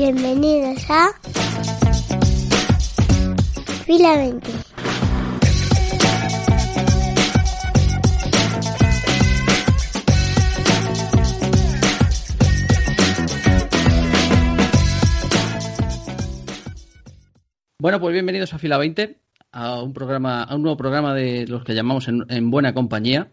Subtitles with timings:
[0.00, 1.10] Bienvenidos a
[3.84, 4.48] Fila 20.
[17.80, 19.18] Bueno, pues bienvenidos a Fila 20,
[19.50, 23.32] a un programa, a un nuevo programa de los que llamamos en, en buena compañía.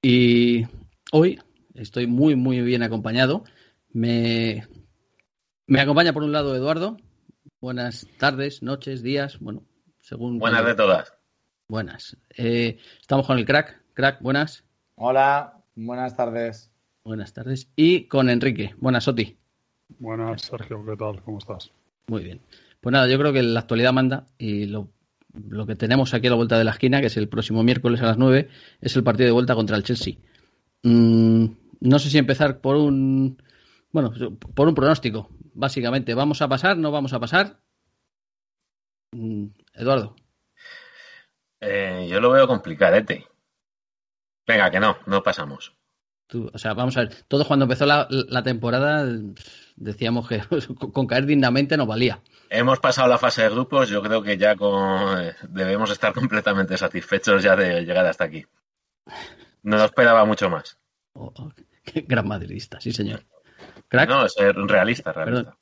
[0.00, 0.68] Y
[1.10, 1.40] hoy
[1.74, 3.42] estoy muy, muy bien acompañado.
[3.92, 4.64] Me,
[5.70, 6.96] me acompaña por un lado Eduardo.
[7.60, 9.62] Buenas tardes, noches, días, bueno,
[10.00, 10.40] según.
[10.40, 11.14] Buenas de todas.
[11.68, 12.16] Buenas.
[12.36, 13.80] Eh, estamos con el crack.
[13.94, 14.64] Crack, buenas.
[14.96, 16.72] Hola, buenas tardes.
[17.04, 17.70] Buenas tardes.
[17.76, 18.74] Y con Enrique.
[18.78, 19.38] Buenas, Soti.
[20.00, 21.22] Buenas, Sergio, ¿qué tal?
[21.22, 21.70] ¿Cómo estás?
[22.08, 22.40] Muy bien.
[22.80, 24.88] Pues nada, yo creo que la actualidad manda y lo,
[25.32, 28.00] lo que tenemos aquí a la vuelta de la esquina, que es el próximo miércoles
[28.02, 28.48] a las 9,
[28.80, 30.14] es el partido de vuelta contra el Chelsea.
[30.82, 31.44] Mm,
[31.78, 33.40] no sé si empezar por un.
[33.92, 34.12] Bueno,
[34.54, 35.28] por un pronóstico.
[35.54, 36.76] Básicamente, ¿vamos a pasar?
[36.76, 37.60] ¿No vamos a pasar?
[39.12, 40.16] Mm, Eduardo.
[41.60, 43.26] Eh, yo lo veo complicadete.
[44.46, 45.74] Venga, que no, no pasamos.
[46.26, 49.04] Tú, o sea, vamos a ver, todos cuando empezó la, la temporada
[49.76, 50.40] decíamos que
[50.92, 52.22] con caer dignamente nos valía.
[52.48, 57.42] Hemos pasado la fase de grupos, yo creo que ya con, debemos estar completamente satisfechos
[57.42, 58.46] ya de llegar hasta aquí.
[59.62, 60.78] No nos esperaba mucho más.
[61.14, 61.52] Oh, oh,
[61.84, 63.24] qué gran madridista, sí señor.
[63.90, 64.08] ¿Crack?
[64.08, 65.14] No, es realista, realista.
[65.14, 65.54] Perdón.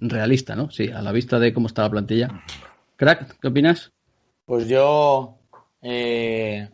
[0.00, 0.70] Realista, ¿no?
[0.70, 2.42] Sí, a la vista de cómo está la plantilla.
[2.96, 3.92] Crack, ¿qué opinas?
[4.46, 5.38] Pues yo
[5.82, 6.68] eh,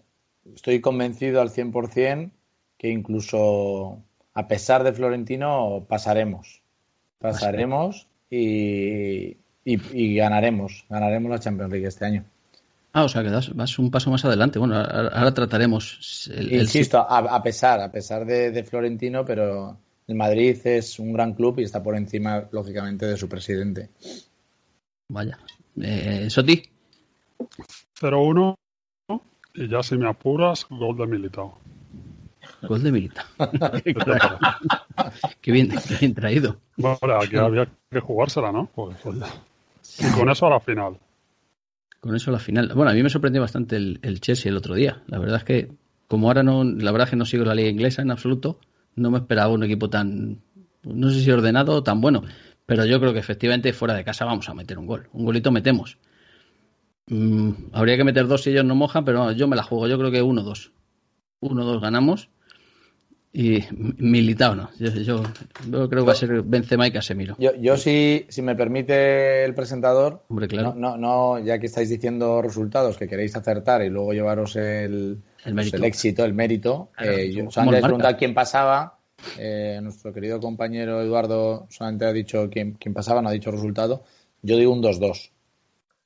[0.54, 2.30] estoy convencido al 100%
[2.76, 4.02] que incluso
[4.34, 6.60] a pesar de Florentino pasaremos.
[7.18, 10.84] Pasaremos y, y, y, ganaremos.
[10.90, 12.24] Ganaremos la Champions League este año.
[12.92, 14.58] Ah, o sea que das, vas un paso más adelante.
[14.58, 16.30] Bueno, ahora, ahora trataremos.
[16.32, 21.12] El, Insisto, a, a, pesar, a pesar de, de, Florentino, pero el Madrid es un
[21.12, 23.90] gran club y está por encima, lógicamente, de su presidente.
[25.08, 25.38] Vaya.
[25.80, 26.62] Eh, Soti.
[28.00, 28.54] 0-1
[29.54, 31.58] y ya si me apuras, gol de Militao.
[32.62, 33.24] Gol de Militao.
[35.40, 36.58] qué, bien, qué bien traído.
[36.76, 38.68] Vale, aquí había que jugársela, ¿no?
[38.74, 39.16] Pues, pues
[40.00, 40.98] y con eso a la final.
[42.00, 42.72] Con eso a la final.
[42.74, 45.02] Bueno, a mí me sorprendió bastante el, el, Chelsea el otro día.
[45.06, 45.70] La verdad es que,
[46.08, 48.58] como ahora no, la verdad es que no sigo la liga inglesa en absoluto,
[48.96, 50.40] no me esperaba un equipo tan,
[50.82, 52.22] no sé si ordenado o tan bueno.
[52.66, 55.08] Pero yo creo que efectivamente fuera de casa vamos a meter un gol.
[55.12, 55.98] Un golito metemos.
[57.06, 59.86] Mm, habría que meter dos si ellos no mojan, pero no, yo me la juego.
[59.86, 60.72] Yo creo que uno, dos.
[61.40, 62.30] Uno, dos ganamos.
[63.36, 64.70] Y Militao no.
[64.78, 65.22] Yo, yo,
[65.68, 67.34] yo, creo que va a ser Benzema y Casemiro.
[67.38, 70.72] Yo, yo si, si me permite el presentador, Hombre, claro.
[70.76, 75.54] no, no, ya que estáis diciendo resultados que queréis acertar y luego llevaros el, el,
[75.54, 75.76] mérito.
[75.76, 76.90] el éxito, el mérito.
[76.96, 78.98] Claro, eh, yo solamente preguntar quién pasaba.
[79.38, 84.04] Eh, nuestro querido compañero Eduardo solamente ha dicho quién, quién pasaba, no ha dicho resultado.
[84.42, 85.30] Yo digo un 2-2.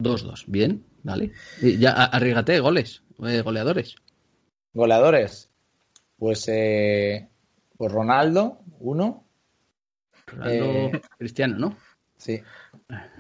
[0.01, 1.33] 2-2, bien, vale.
[1.61, 3.97] Y ya arriesgate, goles, eh, goleadores.
[4.73, 5.51] Goleadores.
[6.19, 7.29] Pues, eh,
[7.77, 9.25] pues Ronaldo, uno.
[10.27, 11.77] Ronaldo Cristiano, ¿no?
[12.17, 12.43] Sí.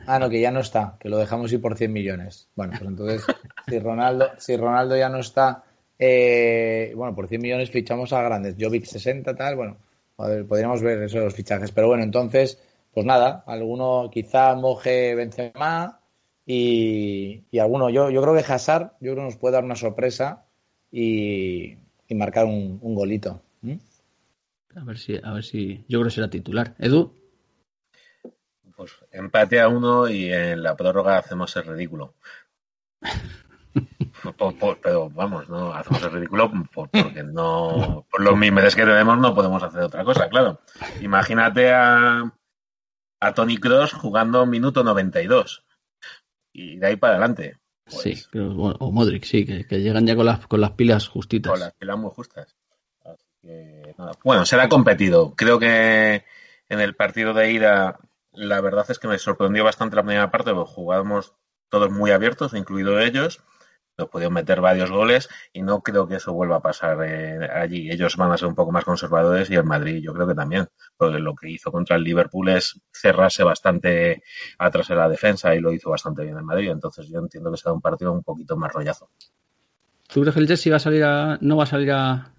[0.06, 2.48] Ah, no, que ya no está, que lo dejamos ir por 100 millones.
[2.54, 3.24] Bueno, pues entonces,
[3.68, 5.64] si Ronaldo, si Ronaldo ya no está,
[5.98, 8.56] eh, bueno, por 100 millones fichamos a grandes.
[8.58, 9.76] Jovic 60, tal, bueno,
[10.16, 11.72] podríamos ver esos fichajes.
[11.72, 16.00] Pero bueno, entonces, pues nada, alguno quizá moje Benzema
[16.46, 19.76] y, y alguno, yo, yo creo que Hazard, yo creo que nos puede dar una
[19.76, 20.46] sorpresa
[20.90, 21.76] y,
[22.06, 23.42] y marcar un, un golito.
[23.62, 23.76] ¿Mm?
[24.76, 26.74] A ver si, a ver si, yo creo que será titular.
[26.78, 27.12] Edu.
[28.76, 32.14] Pues empate a uno y en la prórroga hacemos el ridículo.
[34.36, 38.84] por, por, pero vamos, no hacemos el ridículo por, porque no, por los mimes que
[38.84, 40.60] tenemos no podemos hacer otra cosa, claro.
[41.00, 42.32] Imagínate a,
[43.20, 45.64] a Tony Cross jugando minuto 92
[46.52, 47.58] y de ahí para adelante.
[47.84, 50.72] Pues, sí, pero, bueno, o Modric, sí, que, que, llegan ya con las, con las
[50.72, 51.50] pilas justitas.
[51.50, 52.54] Con las pilas muy justas.
[53.40, 54.12] Que, nada.
[54.24, 55.34] Bueno, será competido.
[55.34, 56.24] Creo que
[56.68, 57.98] en el partido de ida,
[58.32, 61.32] la verdad es que me sorprendió bastante la primera parte, porque jugábamos
[61.70, 63.40] todos muy abiertos, incluido ellos.
[63.98, 67.90] Nos pudieron meter varios goles y no creo que eso vuelva a pasar eh, allí.
[67.90, 70.68] Ellos van a ser un poco más conservadores y el Madrid yo creo que también,
[70.96, 74.22] porque lo que hizo contra el Liverpool es cerrarse bastante
[74.58, 76.70] atrás en la defensa y lo hizo bastante bien el Madrid.
[76.70, 79.10] Entonces yo entiendo que será un partido un poquito más rollazo.
[80.06, 82.32] ¿Tú crees que el Chelsea va a salir a, no va a salir a...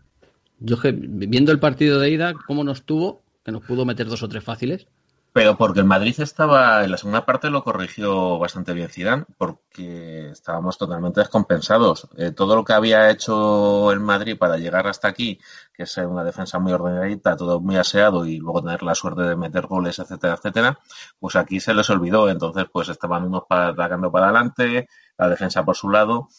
[0.61, 4.27] Yo viendo el partido de ida, cómo nos tuvo, que nos pudo meter dos o
[4.27, 4.87] tres fáciles,
[5.31, 10.29] pero porque el Madrid estaba, en la segunda parte lo corrigió bastante bien Zidane, porque
[10.31, 12.07] estábamos totalmente descompensados.
[12.17, 15.39] Eh, todo lo que había hecho el Madrid para llegar hasta aquí,
[15.73, 19.35] que es una defensa muy ordenadita, todo muy aseado y luego tener la suerte de
[19.35, 20.79] meter goles, etcétera, etcétera,
[21.19, 22.29] pues aquí se les olvidó.
[22.29, 24.87] Entonces, pues estaban unos atacando para adelante,
[25.17, 26.29] la defensa por su lado.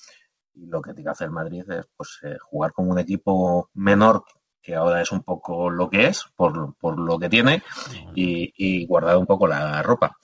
[0.55, 4.25] Y lo que tiene que hacer Madrid es pues eh, jugar con un equipo menor
[4.63, 7.63] que ahora es un poco lo que es, por, por lo que tiene,
[8.15, 10.17] y, y guardar un poco la ropa.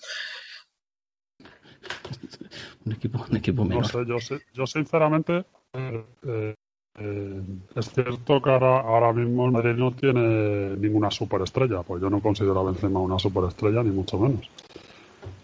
[2.84, 3.82] un equipo, un equipo menor.
[3.82, 6.54] No sé, yo, sé, yo sinceramente, eh,
[6.98, 7.42] eh,
[7.74, 12.20] es cierto que ahora, ahora mismo el Madrid no tiene ninguna superestrella, pues yo no
[12.20, 14.48] considero a Benzema una superestrella, ni mucho menos.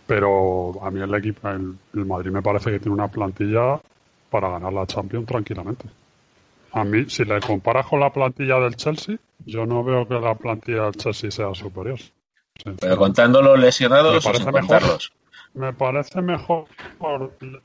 [0.07, 3.81] Pero a mí el equipo, el, el Madrid me parece que tiene una plantilla
[4.31, 5.85] para ganar la Champions tranquilamente.
[6.73, 10.35] A mí, si le comparas con la plantilla del Chelsea, yo no veo que la
[10.35, 11.99] plantilla del Chelsea sea superior.
[12.81, 14.99] Pero contando los lesionados, me parece mejor.
[15.55, 16.65] Me parece mejor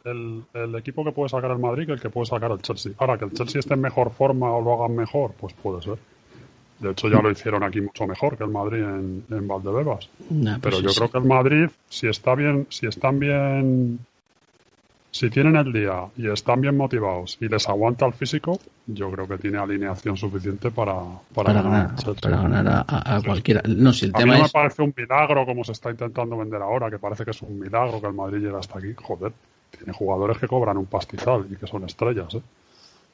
[0.03, 2.91] el, el, equipo que puede sacar el Madrid que el que puede sacar el Chelsea.
[2.97, 5.97] Ahora, que el Chelsea esté en mejor forma o lo hagan mejor, pues puede ser.
[6.79, 10.09] De hecho, ya lo hicieron aquí mucho mejor que el Madrid en, en Valdebebas.
[10.17, 13.99] Pues Pero yo creo que el Madrid, si está bien, si están bien
[15.17, 19.27] si tienen el día y están bien motivados y les aguanta el físico, yo creo
[19.27, 20.93] que tiene alineación suficiente para,
[21.33, 23.63] para, ganar, para ganar a, cualquiera.
[23.67, 26.37] No, si el a tema mí no me parece un milagro como se está intentando
[26.37, 28.93] vender ahora, que parece que es un milagro que el Madrid llegue hasta aquí.
[28.95, 29.33] Joder,
[29.75, 32.35] tiene jugadores que cobran un pastizal y que son estrellas.
[32.35, 32.41] ¿eh?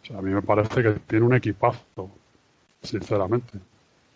[0.03, 2.11] O sea, a mí me parece que tiene un equipazo,
[2.81, 3.59] sinceramente.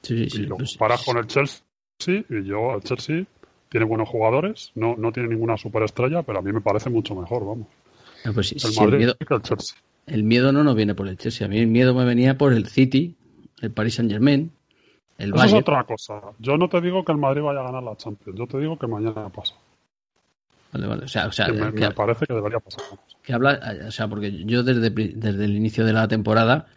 [0.02, 1.62] Sí, sí, y lo pues comparas con el Chelsea
[2.06, 3.24] y yo, el Chelsea
[3.70, 7.46] tiene buenos jugadores, no, no tiene ninguna superestrella, pero a mí me parece mucho mejor,
[7.46, 7.68] vamos.
[8.26, 9.16] No, pues, el, si el, miedo,
[10.08, 12.54] el, miedo, no nos viene por el Chelsea, a mí el miedo me venía por
[12.54, 13.16] el City,
[13.62, 14.52] el Paris Saint Germain,
[15.18, 16.22] el Eso es otra cosa.
[16.40, 18.78] Yo no te digo que el Madrid vaya a ganar la Champions, yo te digo
[18.78, 19.56] que mañana pasa.
[20.74, 21.06] Vale, vale.
[21.06, 22.84] O sea, o sea, que me, que, me, parece que debería pasar.
[23.24, 26.68] Que habla, o sea, porque yo desde, desde el inicio de la temporada,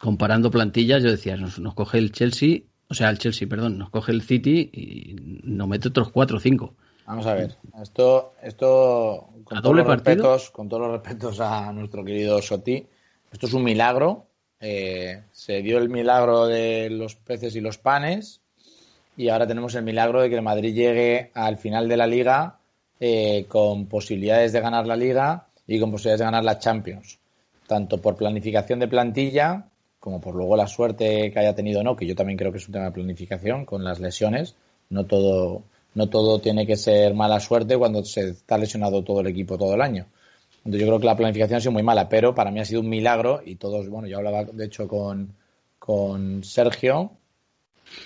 [0.00, 3.90] comparando plantillas, yo decía, nos, nos coge el Chelsea o sea, el Chelsea, perdón, nos
[3.90, 6.74] coge el City y nos mete otros 4 o 5.
[7.06, 10.16] Vamos a ver, esto, esto con, ¿A todos los partido?
[10.16, 12.86] respetos, con todos los respetos a nuestro querido Soti,
[13.32, 14.26] esto es un milagro.
[14.60, 18.40] Eh, se dio el milagro de los peces y los panes
[19.16, 22.58] y ahora tenemos el milagro de que el Madrid llegue al final de la liga
[23.00, 27.18] eh, con posibilidades de ganar la liga y con posibilidades de ganar la Champions,
[27.66, 29.66] tanto por planificación de plantilla
[30.08, 32.66] como por luego la suerte que haya tenido no, que yo también creo que es
[32.66, 34.54] un tema de planificación con las lesiones.
[34.88, 35.64] No todo,
[35.94, 39.74] no todo tiene que ser mala suerte cuando se está lesionado todo el equipo todo
[39.74, 40.06] el año.
[40.64, 42.80] Entonces yo creo que la planificación ha sido muy mala, pero para mí ha sido
[42.80, 45.34] un milagro y todos, bueno, yo hablaba de hecho con,
[45.78, 47.10] con Sergio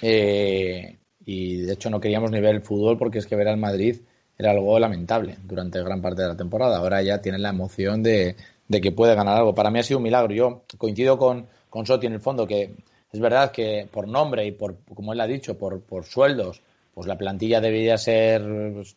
[0.03, 3.59] eh, y de hecho no queríamos ni ver el fútbol porque es que ver al
[3.59, 4.01] Madrid
[4.37, 6.79] era algo lamentable durante gran parte de la temporada.
[6.79, 8.35] Ahora ya tienen la emoción de,
[8.67, 9.55] de que puede ganar algo.
[9.55, 10.35] Para mí ha sido un milagro.
[10.35, 12.75] Yo coincido con, con en el fondo que
[13.11, 16.61] es verdad que por nombre y por, como él ha dicho, por, por sueldos,
[16.93, 18.43] pues la plantilla debería ser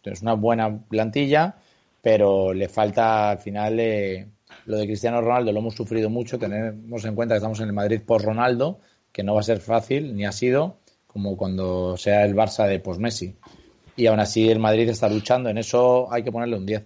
[0.04, 1.56] es una buena plantilla,
[2.02, 4.28] pero le falta al final eh,
[4.66, 7.74] lo de Cristiano Ronaldo, lo hemos sufrido mucho, tenemos en cuenta que estamos en el
[7.74, 8.80] Madrid por Ronaldo,
[9.14, 10.76] que no va a ser fácil, ni ha sido,
[11.08, 13.36] como cuando sea el Barça de post Messi.
[13.96, 16.84] Y aún así el Madrid está luchando, en eso hay que ponerle un 10.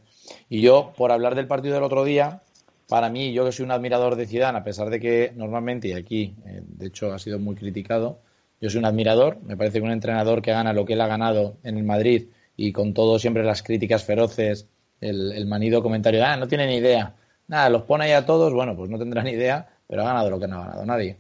[0.50, 2.44] Y yo, por hablar del partido del otro día,
[2.90, 5.94] para mí, yo que soy un admirador de Zidane, a pesar de que normalmente, y
[5.94, 8.20] aquí, eh, de hecho, ha sido muy criticado,
[8.60, 9.38] yo soy un admirador.
[9.44, 12.30] Me parece que un entrenador que gana lo que él ha ganado en el Madrid
[12.58, 14.68] y con todo siempre las críticas feroces,
[15.02, 17.16] el, manido comentario, ah, no tiene ni idea.
[17.48, 20.32] Nada, los pone ahí a todos, bueno, pues no tendrá ni idea, pero ha ganado
[20.32, 21.18] lo que no ha ganado nadie.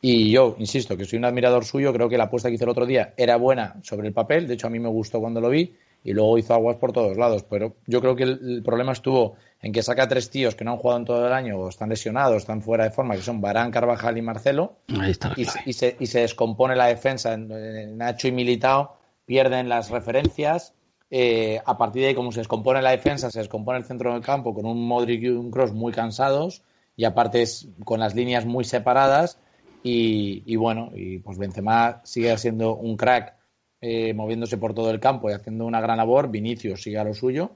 [0.00, 2.70] Y yo, insisto, que soy un admirador suyo, creo que la apuesta que hizo el
[2.70, 5.50] otro día era buena sobre el papel, de hecho a mí me gustó cuando lo
[5.50, 8.92] vi, y luego hizo aguas por todos lados, pero yo creo que el, el problema
[8.92, 11.68] estuvo en que saca tres tíos que no han jugado en todo el año o
[11.68, 15.44] están lesionados, están fuera de forma, que son Barán, Carvajal y Marcelo, Ahí está y,
[15.72, 17.32] se, y se descompone la defensa.
[17.34, 20.74] En- en Nacho y Militao pierden las referencias.
[21.14, 24.22] eh, a partir de ahí, como se descompone la defensa, se descompone el centro del
[24.22, 26.62] campo con un Modric y un Cross muy cansados
[26.96, 29.38] y aparte es con las líneas muy separadas.
[29.84, 33.34] Y, y bueno, y pues Benzema sigue siendo un crack
[33.82, 36.30] eh, moviéndose por todo el campo y haciendo una gran labor.
[36.30, 37.50] Vinicius sigue a lo suyo.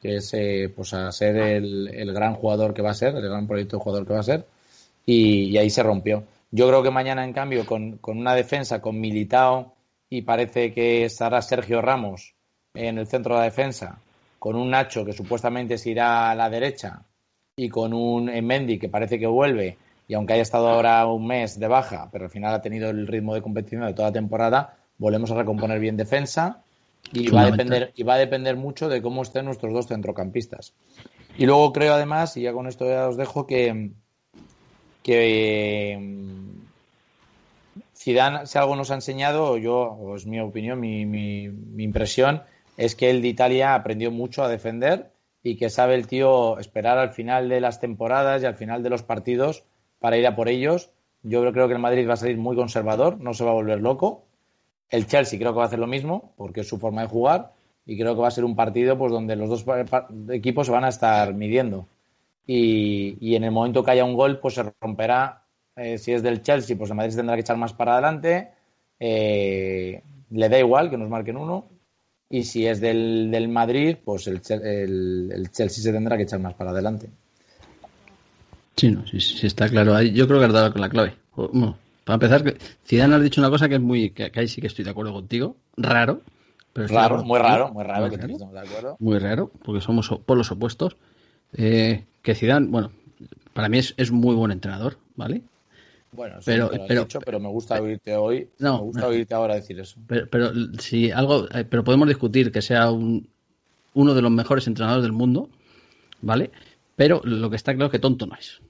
[0.00, 3.46] que es eh, pues a ser el, gran jugador que va a ser, el gran
[3.46, 4.46] proyecto de jugador que va a ser,
[5.04, 6.24] y, ahí se rompió.
[6.50, 9.74] Yo creo que mañana, en cambio, con, con una defensa, con Militao,
[10.10, 12.34] y parece que estará Sergio Ramos
[12.74, 14.00] en el centro de la defensa,
[14.38, 17.02] con un Nacho que supuestamente se irá a la derecha
[17.56, 19.78] y con un Mendy que parece que vuelve
[20.08, 23.06] y aunque haya estado ahora un mes de baja, pero al final ha tenido el
[23.06, 26.62] ritmo de competición de toda la temporada, volvemos a recomponer bien defensa
[27.12, 30.74] y va a depender y va a depender mucho de cómo estén nuestros dos centrocampistas.
[31.38, 33.90] Y luego creo además, y ya con esto ya os dejo que
[35.02, 35.98] que
[37.96, 42.42] Zidane, si algo nos ha enseñado, yo, o es mi opinión, mi, mi, mi impresión,
[42.76, 45.10] es que el de Italia aprendió mucho a defender
[45.42, 48.90] y que sabe el tío esperar al final de las temporadas y al final de
[48.90, 49.64] los partidos
[50.00, 50.90] para ir a por ellos.
[51.22, 53.80] Yo creo que el Madrid va a salir muy conservador, no se va a volver
[53.80, 54.25] loco.
[54.90, 57.52] El Chelsea creo que va a hacer lo mismo, porque es su forma de jugar,
[57.84, 59.64] y creo que va a ser un partido pues donde los dos
[60.30, 61.86] equipos se van a estar midiendo.
[62.46, 65.42] Y, en el momento que haya un gol, pues se romperá.
[65.74, 68.50] Eh, si es del Chelsea, pues el Madrid se tendrá que echar más para adelante.
[69.00, 71.68] Eh, le da igual que nos marquen uno.
[72.28, 76.54] Y si es del, del Madrid, pues el, el, Chelsea se tendrá que echar más
[76.54, 77.08] para adelante.
[78.76, 80.00] Sí, no, sí, está claro.
[80.02, 81.14] Yo creo que has dado con la clave.
[82.06, 84.84] Para empezar, Zidane ha dicho una cosa que es muy, que, ahí sí que estoy
[84.84, 86.22] de acuerdo contigo, raro.
[86.72, 88.96] Pero raro, muy raro, muy raro, que estamos de acuerdo.
[89.00, 90.96] Muy raro, porque somos polos opuestos.
[91.54, 92.92] Eh, que Zidane, bueno,
[93.54, 95.42] para mí es, es muy buen entrenador, ¿vale?
[96.12, 98.50] Bueno, pero, pero, pero me gusta oírte hoy.
[98.60, 99.98] No, me gusta oírte ahora decir eso.
[100.06, 103.28] Pero, pero si algo, eh, pero podemos discutir que sea un,
[103.94, 105.50] uno de los mejores entrenadores del mundo,
[106.20, 106.52] ¿vale?
[106.94, 108.60] Pero lo que está claro es que tonto no es.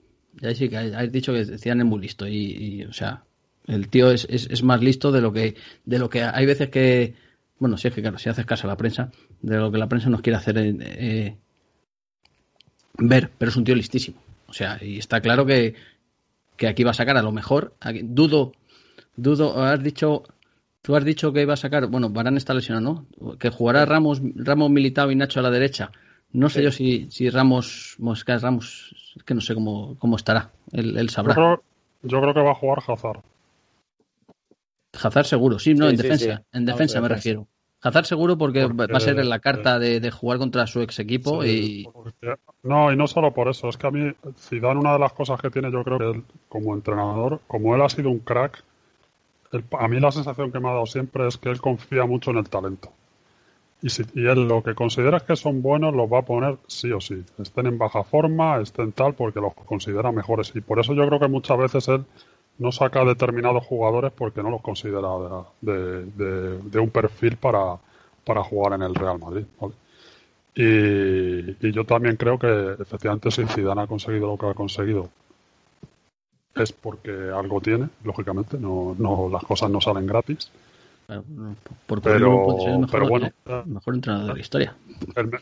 [0.40, 3.25] Ya sí que has dicho que decían es muy listo y, o sea,
[3.66, 7.14] el tío es, es, más listo de lo que de lo que hay veces que
[7.58, 9.88] bueno, sí es que claro, si haces caso a la prensa, de lo que la
[9.88, 11.37] prensa nos quiere hacer eh,
[12.99, 14.18] ver, pero es un tío listísimo.
[14.49, 15.75] O sea, y está claro que,
[16.56, 17.75] que aquí va a sacar a lo mejor.
[18.02, 18.52] dudo,
[19.16, 20.25] dudo, has dicho,
[20.82, 23.38] tú has dicho que iba a sacar, bueno, Barán está lesionado, ¿no?
[23.38, 25.90] Que jugará Ramos, Ramos Militao y Nacho a la derecha.
[26.32, 28.94] No sé yo si, si Ramos, Mosca, Ramos,
[29.25, 31.35] que no sé cómo, cómo estará, él, sabrá.
[32.02, 33.23] Yo creo, que va a jugar Hazard.
[35.06, 37.48] Hazard seguro, sí, no, en defensa, en defensa me refiero.
[37.82, 41.44] Hazard seguro porque, va a ser en la carta de, jugar contra su ex equipo
[41.44, 41.86] y...
[42.62, 45.40] no, y no solo por eso, es que a mí Zidane una de las cosas
[45.40, 48.64] que tiene yo creo que él, como entrenador, como él ha sido un crack,
[49.78, 52.38] a mí la sensación que me ha dado siempre es que él confía mucho en
[52.38, 52.92] el talento.
[53.82, 56.90] Y, si, y él lo que considera que son buenos los va a poner sí
[56.92, 57.22] o sí.
[57.38, 60.50] Estén en baja forma, estén tal, porque los considera mejores.
[60.54, 62.04] Y por eso yo creo que muchas veces él
[62.58, 65.08] no saca determinados jugadores porque no los considera
[65.60, 67.76] de, un perfil para,
[68.25, 69.44] para, jugar en el Real Madrid.
[70.54, 75.10] Y, yo también creo que efectivamente si Zidane ha conseguido lo que ha conseguido
[76.54, 80.50] es porque algo tiene, lógicamente, no, no las cosas no salen gratis.
[81.86, 82.56] pero,
[82.90, 83.30] pero bueno,
[83.66, 84.75] mejor entrenador de la historia.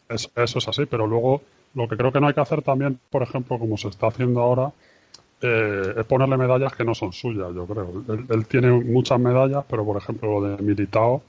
[0.04, 1.42] eso es así, pero luego
[1.74, 4.40] lo que creo que no hay que hacer también, por ejemplo, como se está haciendo
[4.40, 4.72] ahora,
[5.46, 8.02] eh, es ponerle medallas que no son suyas, yo creo.
[8.30, 11.22] Él, tiene muchas medallas, pero por ejemplo lo de Militao,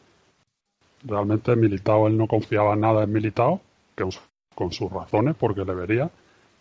[1.03, 3.59] realmente Militao él no confiaba nada en Militao,
[3.93, 4.07] que
[4.55, 6.09] con sus razones, porque le vería,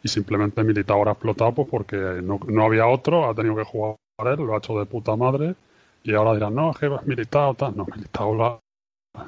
[0.03, 3.65] y simplemente Militao ahora ha explotado pues porque no, no había otro, ha tenido que
[3.65, 5.55] jugar él, lo ha hecho de puta madre,
[6.03, 8.59] y ahora dirán, no, es que Militao, tal, no, Militao la...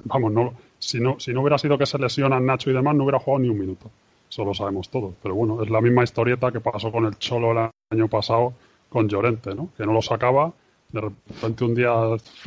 [0.04, 3.04] Vamos, no, si no, si no hubiera sido que se lesionan Nacho y demás, no
[3.04, 3.88] hubiera jugado ni un minuto.
[4.28, 5.14] Eso lo sabemos todos.
[5.22, 8.54] Pero bueno, es la misma historieta que pasó con el Cholo el año pasado
[8.88, 9.70] con Llorente, ¿no?
[9.76, 10.52] Que no lo sacaba,
[10.90, 11.92] de repente un día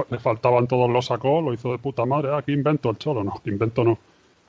[0.10, 2.36] le faltaban todos, lo sacó, lo hizo de puta madre.
[2.36, 3.98] Aquí invento el Cholo, no, invento no.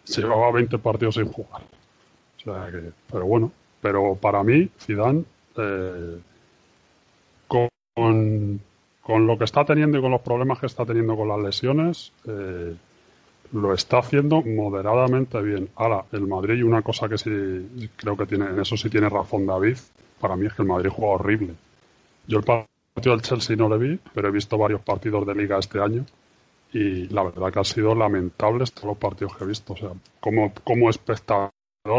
[0.05, 1.63] Se llevaba 20 partidos sin jugar.
[1.63, 5.25] O sea que, pero bueno, pero para mí, Zidane,
[5.57, 6.19] eh,
[7.47, 7.69] con,
[9.03, 12.13] con, lo que está teniendo y con los problemas que está teniendo con las lesiones,
[12.27, 12.75] eh,
[13.52, 15.69] lo está haciendo moderadamente bien.
[15.76, 19.47] Ahora, el Madrid, una cosa que sí creo que tiene, en eso sí tiene razón
[19.47, 19.76] David,
[20.21, 21.54] para mí es que el Madrid juega horrible.
[22.26, 25.59] Yo el partido del Chelsea no le vi, pero he visto varios partidos de liga
[25.59, 26.04] este año
[26.73, 29.73] y la verdad que ha sido lamentable todos los partidos que he visto.
[29.73, 29.90] O sea,
[30.21, 31.50] como, como espectador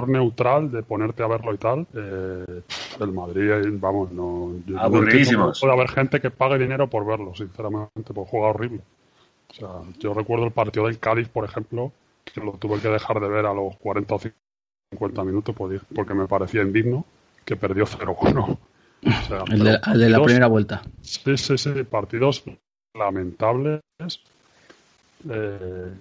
[0.08, 2.62] neutral de ponerte a verlo y tal, eh,
[3.00, 4.53] el Madrid, vamos, no.
[4.77, 5.60] Aburridísimos.
[5.60, 8.81] puede haber gente que pague dinero por verlo, sinceramente, porque juega horrible.
[9.51, 11.91] O sea, yo recuerdo el partido del Cádiz, por ejemplo,
[12.24, 14.20] que lo tuve que dejar de ver a los 40 o
[14.91, 15.55] 50 minutos
[15.93, 17.05] porque me parecía indigno
[17.46, 18.58] que perdió 0-1.
[19.51, 20.81] el, de, la primera vuelta.
[21.01, 22.43] Sí, sí, sí, partidos
[22.93, 23.81] lamentables.
[25.29, 25.91] Eh,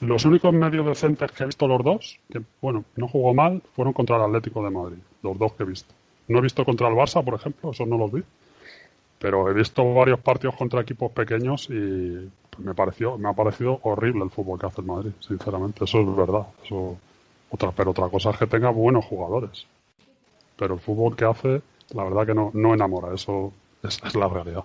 [0.00, 3.92] los únicos medios decentes que he visto los dos, que bueno, no jugó mal, fueron
[3.92, 5.92] contra el Atlético de Madrid, los dos que he visto.
[6.28, 8.22] No he visto contra el Barça, por ejemplo, esos no los vi.
[9.18, 14.24] Pero he visto varios partidos contra equipos pequeños y me pareció, me ha parecido horrible
[14.24, 15.84] el fútbol que hace el Madrid, sinceramente.
[15.84, 16.46] Eso es verdad.
[16.64, 16.96] Eso,
[17.50, 19.66] otra, pero otra cosa es que tenga buenos jugadores.
[20.56, 21.62] Pero el fútbol que hace,
[21.94, 23.14] la verdad que no, no enamora.
[23.14, 24.64] Eso es, es la realidad.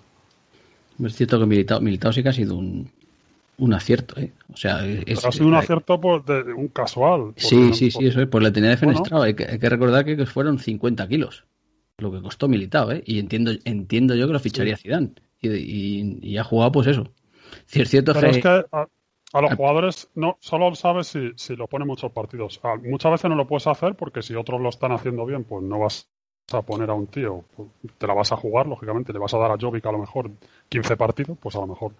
[1.03, 2.89] Es cierto que Militao, Militao sí que ha sido un,
[3.57, 4.31] un acierto, ¿eh?
[4.51, 7.33] O sea, es, ha sido un acierto por de, un casual.
[7.35, 8.27] Sí, sí, sí, eso es.
[8.27, 9.21] Pues la tenía defenestrado.
[9.21, 9.23] Bueno.
[9.23, 11.43] Hay, que, hay, que, recordar que, fueron 50 kilos
[11.97, 13.03] lo que costó Militao, ¿eh?
[13.05, 14.83] Y entiendo, entiendo yo que lo ficharía sí.
[14.83, 15.11] Zidane.
[15.41, 17.11] Y, y, y, ha jugado, pues eso.
[17.65, 18.37] Si es cierto Pero que...
[18.37, 18.87] es que a,
[19.33, 22.59] a los jugadores no solo sabes si, si lo pone muchos partidos.
[22.63, 25.63] A, muchas veces no lo puedes hacer porque si otros lo están haciendo bien, pues
[25.63, 26.07] no vas
[26.51, 29.39] a poner a un tío, pues te la vas a jugar, lógicamente, le vas a
[29.39, 30.29] dar a Jovic a lo mejor
[30.69, 31.93] 15 partidos, pues a lo mejor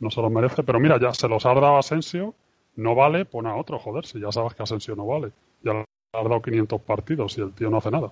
[0.00, 0.62] no se los merece.
[0.62, 2.34] Pero mira, ya se los ha dado a Asensio,
[2.76, 5.32] no vale, pon a otro, joder, si ya sabes que Asensio no vale.
[5.62, 5.80] Ya le
[6.12, 8.10] has dado 500 partidos y el tío no hace nada,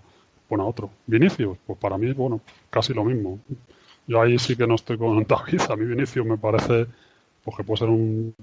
[0.49, 0.91] pon a otro.
[1.07, 3.39] Vinicius, pues para mí, bueno, casi lo mismo.
[4.07, 6.87] Yo ahí sí que no estoy con David, a mí Vinicius me parece
[7.45, 8.35] pues que puede ser un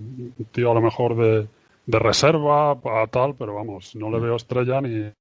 [0.51, 1.48] tío a lo mejor de,
[1.86, 5.12] de reserva, para tal, pero vamos, no le veo estrella ni,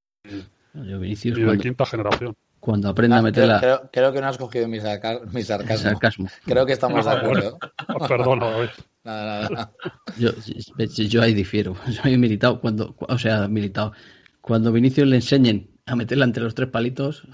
[0.75, 2.35] Yo, Vinicius, ni de cuando, quinta generación.
[2.61, 3.61] cuando aprenda a Ah, meter creo, la...
[3.61, 5.91] creo- creo que no has cogido mi, sarca- mi sarcasmo.
[5.91, 6.29] sarcasmo.
[6.45, 7.59] Creo que estamos de acuerdo.
[7.89, 8.71] Ah, Perdona, David.
[9.05, 9.73] Nada, nada.
[10.17, 10.31] Yo,
[10.77, 11.75] yo, yo ahí difiero.
[11.89, 13.93] Yo he militado cuando, o sea, militado.
[14.41, 17.27] Cuando Vinicius le enseñen a meterla entre los tres palitos,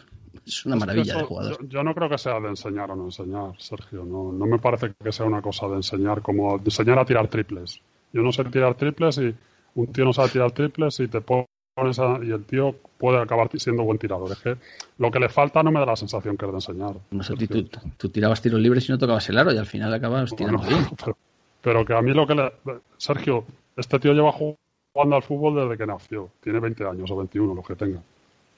[0.46, 1.58] es una Es que maravilla eso- de jugador.
[1.62, 4.04] Yo, yo no creo que sea de enseñar o no enseñar, Sergio.
[4.04, 7.28] No, no me parece que sea una cosa de enseñar, como de enseñar a tirar
[7.28, 7.80] triples.
[8.12, 9.34] Yo no sé tirar triples y
[9.74, 13.48] un tío no sabe tirar triples y te pones a- y el tío puede acabar
[13.58, 14.32] siendo buen tirador.
[14.32, 14.56] Es que
[14.98, 16.94] lo que le falta no me da la sensación que es de enseñar.
[17.10, 19.92] No sé, tú, tú tirabas tiros libres y no tocabas el aro y al final
[19.94, 20.86] acabas tirando Bueno, bien.
[21.04, 21.16] pero,
[21.60, 22.52] pero que a mí lo que le...
[22.96, 23.44] Sergio,
[23.76, 26.30] este tío lleva jugando al fútbol desde que nació.
[26.40, 28.00] Tiene 20 años o 21, lo que tenga.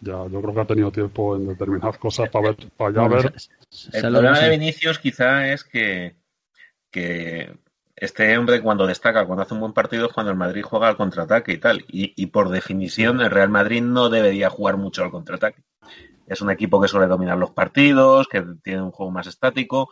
[0.00, 3.16] Ya, yo creo que ha tenido tiempo en determinadas cosas para ver, para ya Bueno,
[3.16, 3.34] ver.
[3.92, 6.16] El problema de Vinicius quizá es que,
[6.90, 7.54] que
[7.96, 10.96] este hombre cuando destaca, cuando hace un buen partido es cuando el Madrid juega al
[10.96, 11.84] contraataque y tal.
[11.88, 15.62] Y, y por definición el Real Madrid no debería jugar mucho al contraataque.
[16.26, 19.90] Es un equipo que suele dominar los partidos, que tiene un juego más estático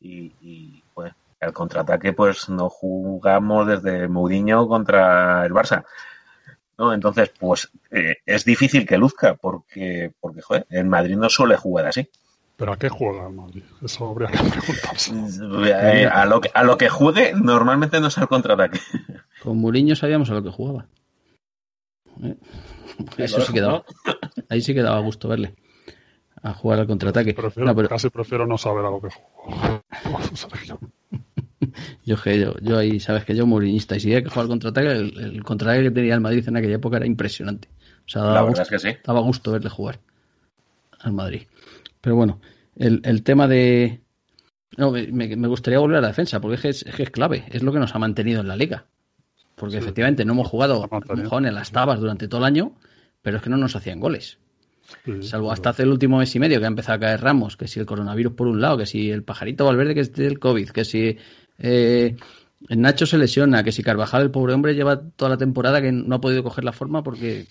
[0.00, 5.84] y, y, pues el contraataque pues no jugamos desde Mourinho contra el Barça.
[6.80, 6.94] ¿No?
[6.94, 11.86] Entonces, pues eh, es difícil que luzca porque, porque joder, el Madrid no suele jugar
[11.86, 12.08] así.
[12.56, 13.62] ¿Pero a qué juega el Madrid?
[13.82, 15.12] Eso habría que preguntarse.
[15.66, 18.80] Eh, a, lo que, a lo que juegue, normalmente no es al contraataque.
[19.42, 20.86] Con Mourinho sabíamos a lo que jugaba.
[22.22, 22.36] ¿Eh?
[23.18, 23.84] Eso sí que daba.
[24.48, 25.54] Ahí sí que daba gusto verle.
[26.42, 27.34] A jugar al contraataque.
[27.34, 29.82] Prefiero- No, pero Casi prefiero no saber a lo que juega.
[32.04, 33.96] Yo, que yo, yo ahí, sabes que yo mourinista.
[33.96, 36.56] Y si hay que jugar al contraataque, el, el contraataque que tenía el Madrid en
[36.56, 37.68] aquella época era impresionante.
[38.06, 38.98] O sea, daba La gusto, verdad es que sí.
[39.04, 40.00] daba gusto verle jugar
[41.00, 41.42] al Madrid.
[42.00, 42.40] Pero bueno,
[42.76, 44.00] el, el tema de.
[44.78, 47.10] No, me, me gustaría volver a la defensa, porque es que es, es que es
[47.10, 48.86] clave, es lo que nos ha mantenido en la liga.
[49.56, 49.78] Porque Sí.
[49.78, 52.72] efectivamente no hemos jugado mojón en las tabas durante todo el año,
[53.20, 54.38] pero es que no nos hacían goles.
[55.04, 57.56] Sí, Salvo hasta hace el último mes y medio que ha empezado a caer Ramos,
[57.56, 60.38] que si el coronavirus por un lado, que si el pajarito Valverde que es del
[60.40, 61.16] COVID, que si
[61.60, 62.16] eh,
[62.68, 66.16] Nacho se lesiona, que si Carvajal, el pobre hombre, lleva toda la temporada que no
[66.16, 67.46] ha podido coger la forma porque...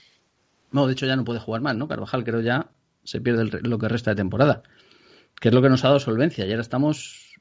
[0.72, 1.88] No, de hecho ya no puede jugar más, ¿no?
[1.88, 2.69] Carvajal creo ya
[3.04, 4.62] se pierde el lo que resta de temporada.
[5.39, 6.45] Que es lo que nos ha dado solvencia.
[6.45, 7.34] Y ahora estamos...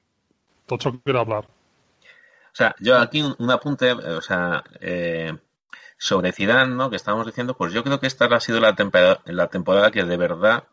[0.66, 1.44] Tocho quiere hablar.
[1.44, 5.37] O sea, yo aquí un, un apunte, o sea, eh,
[5.98, 6.88] sobre Zidane, ¿no?
[6.88, 10.04] Que estábamos diciendo, pues yo creo que esta ha sido la temporada, la temporada que
[10.04, 10.64] de verdad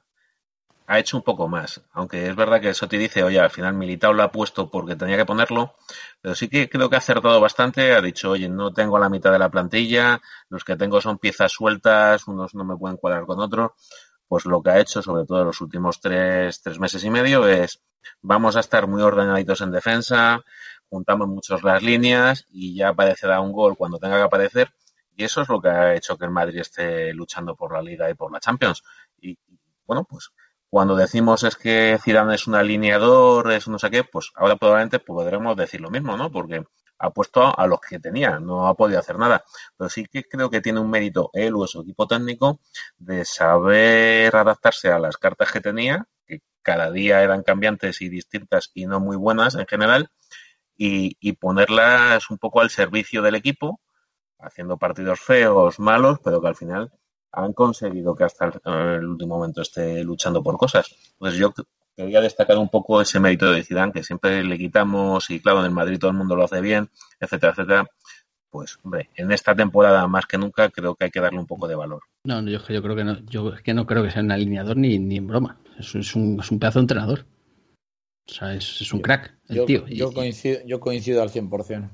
[0.88, 1.82] ha hecho un poco más.
[1.94, 5.18] Aunque es verdad que Soti dice, oye, al final Militao lo ha puesto porque tenía
[5.18, 5.76] que ponerlo,
[6.22, 7.94] pero sí que creo que ha acertado bastante.
[7.94, 11.52] Ha dicho, oye, no tengo la mitad de la plantilla, los que tengo son piezas
[11.52, 13.72] sueltas, unos no me pueden cuadrar con otros.
[14.28, 17.48] Pues lo que ha hecho, sobre todo en los últimos tres, tres meses y medio,
[17.48, 17.82] es
[18.22, 20.44] vamos a estar muy ordenaditos en defensa,
[20.90, 24.74] juntamos muchos las líneas y ya aparecerá un gol cuando tenga que aparecer.
[25.18, 28.10] Y eso es lo que ha hecho que el Madrid esté luchando por la Liga
[28.10, 28.84] y por la Champions.
[29.22, 29.38] Y
[29.86, 30.32] bueno, pues
[30.70, 35.00] cuando decimos es que Zidane es un alineador, es no sé qué, pues ahora probablemente
[35.00, 36.32] podremos decir lo mismo, ¿no?
[36.32, 36.64] Porque
[36.98, 39.44] ha puesto a los que tenía, no ha podido hacer nada.
[39.78, 42.60] Pero sí que creo que tiene un mérito él o su equipo técnico
[42.98, 48.72] de saber adaptarse a las cartas que tenía, que cada día eran cambiantes y distintas
[48.74, 50.10] y no muy buenas en general,
[50.78, 53.80] y ponerlas un poco al servicio del equipo,
[54.40, 56.92] haciendo partidos feos, malos, pero que al final
[57.36, 60.88] han conseguido que hasta el, el último momento esté luchando por cosas.
[61.14, 61.54] Entonces yo
[61.96, 65.66] quería destacar un poco ese mérito de Zidane, que siempre le quitamos, y claro, en
[65.66, 67.88] el Madrid todo el mundo lo hace bien, etcétera, etcétera.
[68.50, 71.68] pues hombre, en esta temporada más que nunca creo que hay que darle un poco
[71.68, 72.02] de valor.
[72.24, 74.78] No, yo, yo creo que no, yo es que no creo que sea un alineador
[74.78, 75.58] ni, ni en broma.
[75.78, 77.26] Es, es, un, es un pedazo de entrenador.
[78.28, 79.88] O sea, es, es un crack el yo, tío.
[79.88, 81.90] Yo, Y- coincido, yo coincido al 100%.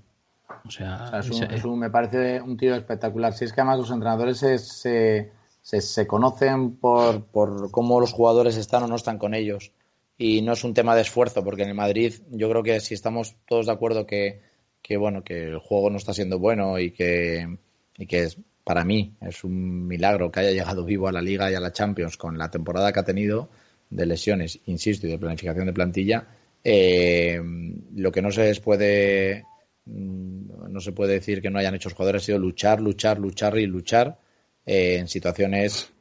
[0.65, 3.33] O sea, O sea, es un- ese- es un- me parece un tío espectacular.
[3.33, 8.13] Si es que además los entrenadores se, se, se- se conocen por, por cómo los
[8.13, 9.71] jugadores están o no están con ellos.
[10.17, 12.93] Y no es un tema de esfuerzo, porque en el Madrid yo creo que si
[12.93, 14.41] estamos todos de acuerdo que,
[14.81, 17.57] que bueno, que el juego no está siendo bueno y que,
[17.97, 21.49] y que es, para mí es un milagro que haya llegado vivo a la Liga
[21.51, 23.49] y a la Champions con la temporada que ha tenido
[23.89, 26.27] de lesiones, insisto, y de planificación de plantilla,
[26.63, 27.41] eh,
[27.95, 29.45] lo que no se les puede
[29.85, 33.57] no se puede decir que no hayan hecho los jugadores, ha sido luchar, luchar, luchar
[33.57, 34.19] y luchar
[34.65, 35.91] eh, en situaciones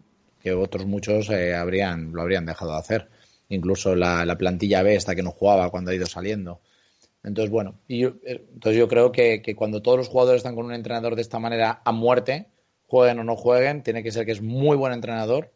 [0.42, 3.08] que otros muchos eh, habrían, lo habrían dejado de hacer.
[3.48, 6.60] Incluso la, la plantilla B, esta que no jugaba cuando ha ido saliendo.
[7.22, 10.66] Entonces, bueno, y yo, eh, entonces yo creo que, cuando todos los jugadores están con
[10.66, 12.46] un entrenador de esta manera a muerte,
[12.86, 15.52] jueguen o no jueguen, tiene que ser que es muy buen entrenador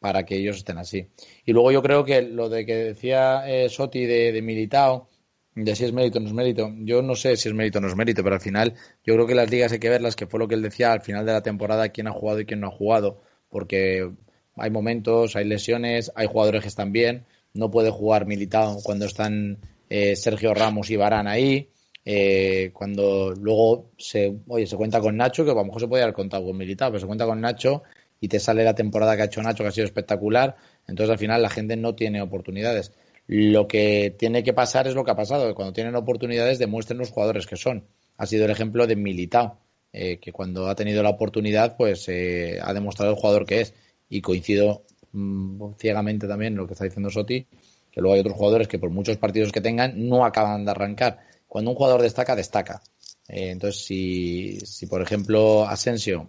[0.00, 1.08] para que ellos estén así.
[1.44, 5.08] Y luego yo creo que lo de que decía Soti de, de Militao,
[5.56, 7.80] de si es mérito o no es mérito, yo no sé si es mérito o
[7.80, 10.26] no es mérito, pero al final yo creo que las ligas hay que verlas, que
[10.26, 12.60] fue lo que él decía al final de la temporada, quién ha jugado y quién
[12.60, 14.10] no ha jugado, porque
[14.54, 19.58] hay momentos, hay lesiones, hay jugadores que están bien, no puede jugar Militao cuando están
[19.88, 21.70] eh, Sergio Ramos y Barán ahí,
[22.04, 26.04] eh, cuando luego se, oye, se cuenta con Nacho, que a lo mejor se podía
[26.04, 27.82] haber contado con Militao, pero se cuenta con Nacho
[28.20, 31.18] y te sale la temporada que ha hecho Nacho, que ha sido espectacular, entonces al
[31.18, 32.92] final la gente no tiene oportunidades.
[33.26, 37.10] Lo que tiene que pasar es lo que ha pasado, cuando tienen oportunidades demuestren los
[37.10, 37.84] jugadores que son.
[38.16, 39.58] Ha sido el ejemplo de Militao,
[39.92, 43.74] eh, que cuando ha tenido la oportunidad, pues eh, ha demostrado el jugador que es.
[44.08, 47.46] Y coincido mm, ciegamente también en lo que está diciendo Soti,
[47.90, 51.18] que luego hay otros jugadores que por muchos partidos que tengan no acaban de arrancar.
[51.48, 52.82] Cuando un jugador destaca, destaca.
[53.28, 56.28] Eh, entonces, si, si por ejemplo Asensio,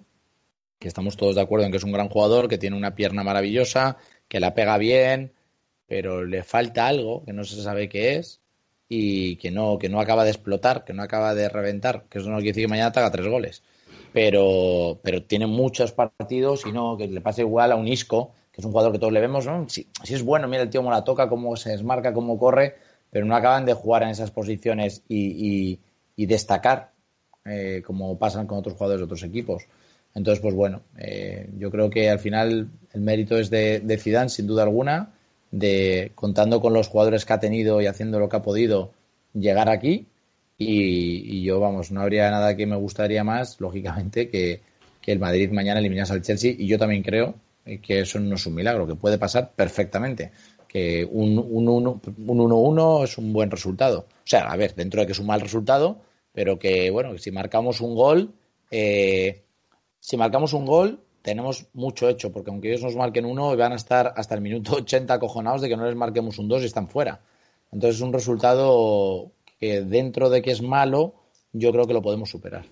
[0.79, 3.23] que estamos todos de acuerdo en que es un gran jugador, que tiene una pierna
[3.23, 5.33] maravillosa, que la pega bien,
[5.87, 8.41] pero le falta algo que no se sabe qué es
[8.89, 12.29] y que no, que no acaba de explotar, que no acaba de reventar, que eso
[12.29, 13.63] no quiere decir que mañana te haga tres goles.
[14.13, 18.61] Pero, pero tiene muchos partidos y no, que le pasa igual a un Isco, que
[18.61, 19.67] es un jugador que todos le vemos, ¿no?
[19.69, 22.75] Si, si es bueno, mira el tío cómo la toca, cómo se desmarca, cómo corre,
[23.09, 25.79] pero no acaban de jugar en esas posiciones y, y,
[26.15, 26.91] y destacar
[27.45, 29.63] eh, como pasan con otros jugadores de otros equipos.
[30.15, 34.29] Entonces, pues bueno, eh, yo creo que al final el mérito es de, de Zidane,
[34.29, 35.13] sin duda alguna,
[35.51, 38.91] de contando con los jugadores que ha tenido y haciendo lo que ha podido
[39.33, 40.07] llegar aquí.
[40.57, 44.61] Y, yo, vamos, no habría nada que me gustaría más, lógicamente, que,
[45.01, 46.53] que el Madrid mañana eliminase al Chelsea.
[46.57, 47.35] Y yo también creo
[47.81, 50.31] que eso no es un milagro, que puede pasar perfectamente.
[50.67, 53.99] Que un 1-1 es un buen resultado.
[54.09, 56.01] O sea, a ver, dentro de que es un mal resultado,
[56.33, 58.33] pero que, bueno, si marcamos un gol,
[58.71, 59.43] eh,
[59.99, 63.75] si marcamos un gol, tenemos mucho hecho, porque aunque ellos nos marquen uno, van a
[63.75, 66.87] estar hasta el minuto 80 acojonados de que no les marquemos un 2 y están
[66.87, 67.19] fuera.
[67.73, 71.15] Entonces es un resultado que dentro de que es malo,
[71.51, 72.63] yo creo que lo podemos superar.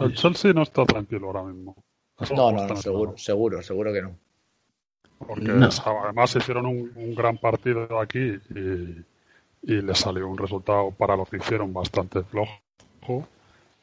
[0.00, 1.76] El Chelsea no está tranquilo ahora mismo.
[2.18, 3.18] Eso No, no, no, seguro, claro.
[3.18, 4.16] seguro, seguro que no.
[5.24, 5.68] Porque No.
[5.68, 8.18] es- además hicieron un, un gran partido aquí
[8.50, 9.04] y,
[9.62, 12.58] y les salió un resultado para lo que hicieron bastante flojo.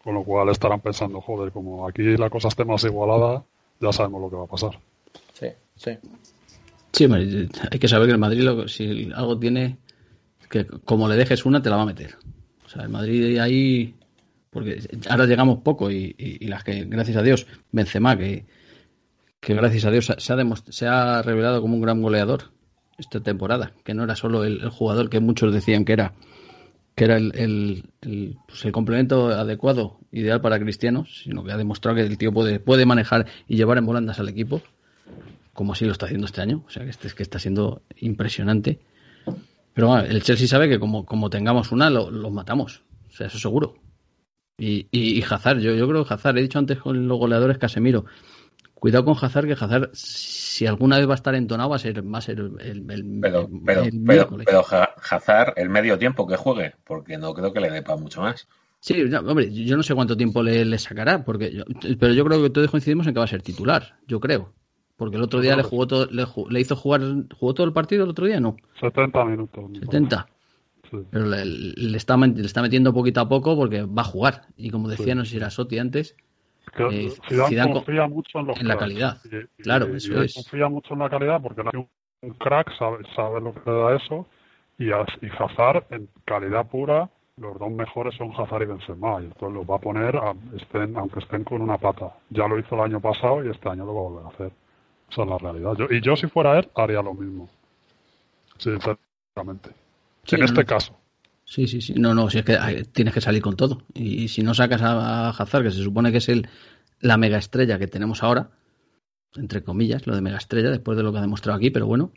[0.03, 3.43] Con lo cual estarán pensando, joder, como aquí la cosa esté más igualada,
[3.82, 4.80] ya sabemos lo que va a pasar.
[5.34, 5.91] Sí, sí.
[6.94, 9.78] Sí, hombre, hay que saber que el Madrid, lo- si algo tiene,
[10.50, 12.17] que como le dejes una, te la va a meter.
[12.65, 13.96] O sea, el Madrid ahí,
[14.50, 18.46] porque ahora llegamos poco y, y- y las que, gracias a Dios, Benzema, que,
[19.39, 20.38] que gracias a Dios se ha,
[20.70, 22.52] se ha revelado como un gran goleador
[22.98, 26.13] esta temporada, que no era solo el, el jugador que muchos decían que era,
[26.95, 27.32] que era el,
[28.01, 32.32] el- pues el complemento adecuado, ideal para Cristiano, sino que ha demostrado que el tío
[32.34, 34.62] puede, puede manejar y llevar en volandas al equipo
[35.54, 36.63] como así lo está haciendo este año.
[36.65, 38.80] O sea, que este es que está siendo impresionante.
[39.73, 42.84] Pero bueno, el Chelsea sabe que como, como tengamos una, lo, lo matamos.
[43.10, 43.75] O sea, eso seguro.
[44.58, 47.58] Y, y, y Hazard, yo, yo creo que Hazard, he dicho antes con los goleadores
[47.58, 48.06] Casemiro.
[48.82, 52.04] Cuidado con Hazard, que Hazard, si alguna vez va a estar entonado, va a ser,
[52.04, 54.46] va a ser el, el, el- Pero, el- pero, el pero, miércoles.
[54.50, 57.98] pero Ja- Hazard, el medio tiempo que juegue, porque no creo que le dé para
[58.02, 58.48] mucho más.
[58.80, 61.63] Sí, hombre, yo no sé cuánto tiempo le, le sacará, porque yo-
[62.00, 64.52] pero yo creo que todos coincidimos en que va a ser titular, yo creo.
[64.98, 67.02] Porque el otro día le jugó todo, le, le hizo jugar,
[67.38, 68.58] jugó todo el partido el otro día, ¿no?
[68.80, 69.70] 70 minutos.
[69.70, 70.15] me 70.
[70.26, 70.32] parece.
[70.89, 71.08] Sí.
[71.12, 74.48] Pero le, le está, le está metiendo poquito a poco porque va a jugar.
[74.58, 75.15] Y como decía, Sí.
[75.15, 76.15] no sé si era Soti antes,
[76.78, 79.17] Eh, Zidane Zidane confía mucho en los en la calidad.
[79.26, 80.34] Y- Claro, y eso es.
[80.34, 81.89] confía mucho en la calidad porque no
[82.21, 84.28] un crack sabe, sabe lo que le da eso
[84.78, 89.56] y, y Hazard en calidad pura los dos mejores son Hazard y Benzema y entonces
[89.56, 90.19] los va a poner
[90.56, 92.13] estén, aunque estén con una pata.
[92.30, 94.52] Ya lo hizo el año pasado y este año lo va a volver a hacer.
[95.10, 95.74] Esa es la realidad.
[95.78, 97.50] Yo, y yo si fuera él haría lo mismo.
[98.58, 99.71] Sinceramente.
[100.32, 100.95] en este caso.
[101.52, 101.94] Sí, sí, sí.
[101.98, 103.80] No, no, si es que tienes que salir con todo.
[103.94, 106.48] Y, si no sacas a, Hazard, que se supone que es el,
[107.02, 108.52] la mega estrella que tenemos ahora,
[109.36, 112.14] entre comillas, lo de mega estrella, después de lo que ha demostrado aquí, pero bueno,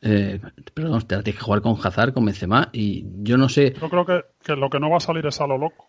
[0.00, 0.40] eh,
[0.74, 3.74] pero no, te tienes que jugar con Hazard, con Benzema y yo no sé.
[3.80, 5.88] Yo creo que, lo que no va a salir es a lo loco.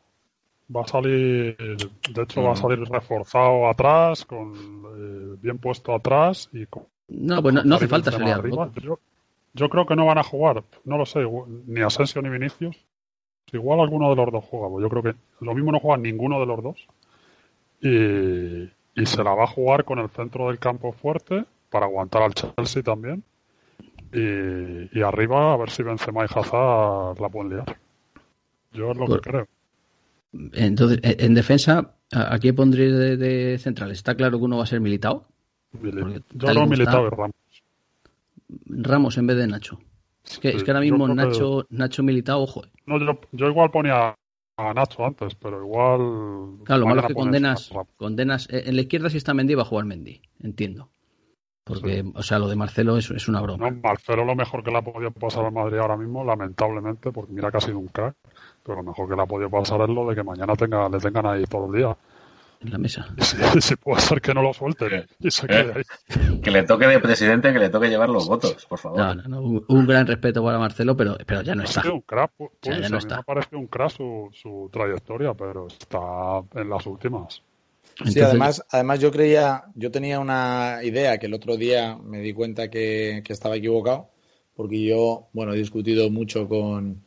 [0.76, 2.58] Va a salir, de hecho, va a mm.
[2.58, 6.88] salir reforzado atrás, con eh, bien puesto atrás y con.
[7.08, 8.72] No, pues no, hace falta salir arriba.
[8.82, 8.98] Yo,
[9.54, 11.20] yo, creo que no van a jugar, no lo sé,
[11.68, 12.78] ni Asensio ni Vinicius.
[13.52, 14.82] Igual alguno de los dos juega.
[14.82, 16.88] Yo creo que lo mismo no juega ninguno de los dos.
[17.82, 18.64] Y,
[19.00, 22.34] y se la va a jugar con el centro del campo fuerte para aguantar al
[22.34, 23.24] Chelsea también
[24.14, 27.78] y, arriba a ver si Benzema y Hazard la pueden liar.
[28.72, 29.48] Yo es lo que pues, creo.
[30.54, 33.92] Entonces, en defensa, ¿a quién pondría de, central?
[33.92, 35.28] ¿Está claro que uno va a ser militado?
[35.82, 37.33] Yo no militado Ramos.
[38.66, 39.80] Ramos en vez de Nacho.
[40.24, 42.64] Es que, es que ahora mismo Nacho, Nacho militado, ojo.
[42.64, 42.70] Eh.
[42.86, 44.16] No, yo, yo, igual ponía
[44.58, 46.64] a Nacho antes, pero igual.
[46.64, 48.48] Claro, lo malo es que condenas, condenas.
[48.50, 50.22] Eh, en la izquierda, si está Mendy, va a jugar Mendy.
[50.40, 50.90] Entiendo.
[51.66, 53.70] Porque, o sea, lo de Marcelo es, es una broma.
[53.70, 57.32] No, Marcelo lo mejor que le ha podido pasar a Madrid ahora mismo, lamentablemente, porque
[57.32, 58.16] mira que ha sido un crack,
[58.64, 60.98] pero lo mejor que le ha podido pasar es lo de que mañana tenga, le
[61.00, 61.98] tengan ahí todo el día.
[62.64, 63.08] En la mesa.
[63.60, 66.40] Sí, puede ser que no lo suelte y se quede ahí.
[66.42, 69.00] Que le toque de presidente, que le toque llevar los votos, por favor.
[69.00, 71.82] No, no, un, gran respeto para Marcelo, pero, pero ya no está.
[71.92, 73.18] Un crack, ya no está.
[73.18, 77.42] me parece un crack su, su trayectoria, pero está en las últimas
[78.06, 82.34] sí, además, además yo creía, yo tenía una idea que el otro día me di
[82.34, 84.10] cuenta que, estaba equivocado,
[84.56, 87.04] porque yo, bueno, he discutido mucho con,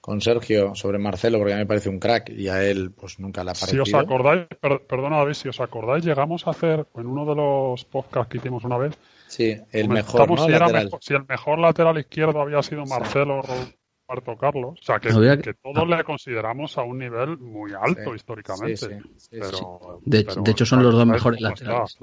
[0.00, 3.18] con Sergio sobre Marcelo, porque a mí me parece un crack y a él pues
[3.18, 3.84] nunca le ha parecido.
[3.84, 4.46] Si os acordáis,
[4.88, 8.64] perdona David, si os acordáis, llegamos a hacer en uno de los podcasts que hicimos
[8.64, 8.98] una vez.
[9.28, 10.46] Sí, el mejor, ¿no?
[11.00, 13.42] si, el mejor lateral izquierdo había sido Marcelo
[14.08, 14.80] Roberto Carlos.
[14.80, 19.02] O sea, que, todos le consideramos a un nivel muy alto históricamente.
[20.04, 21.98] de, hecho, son los dos mejores laterales.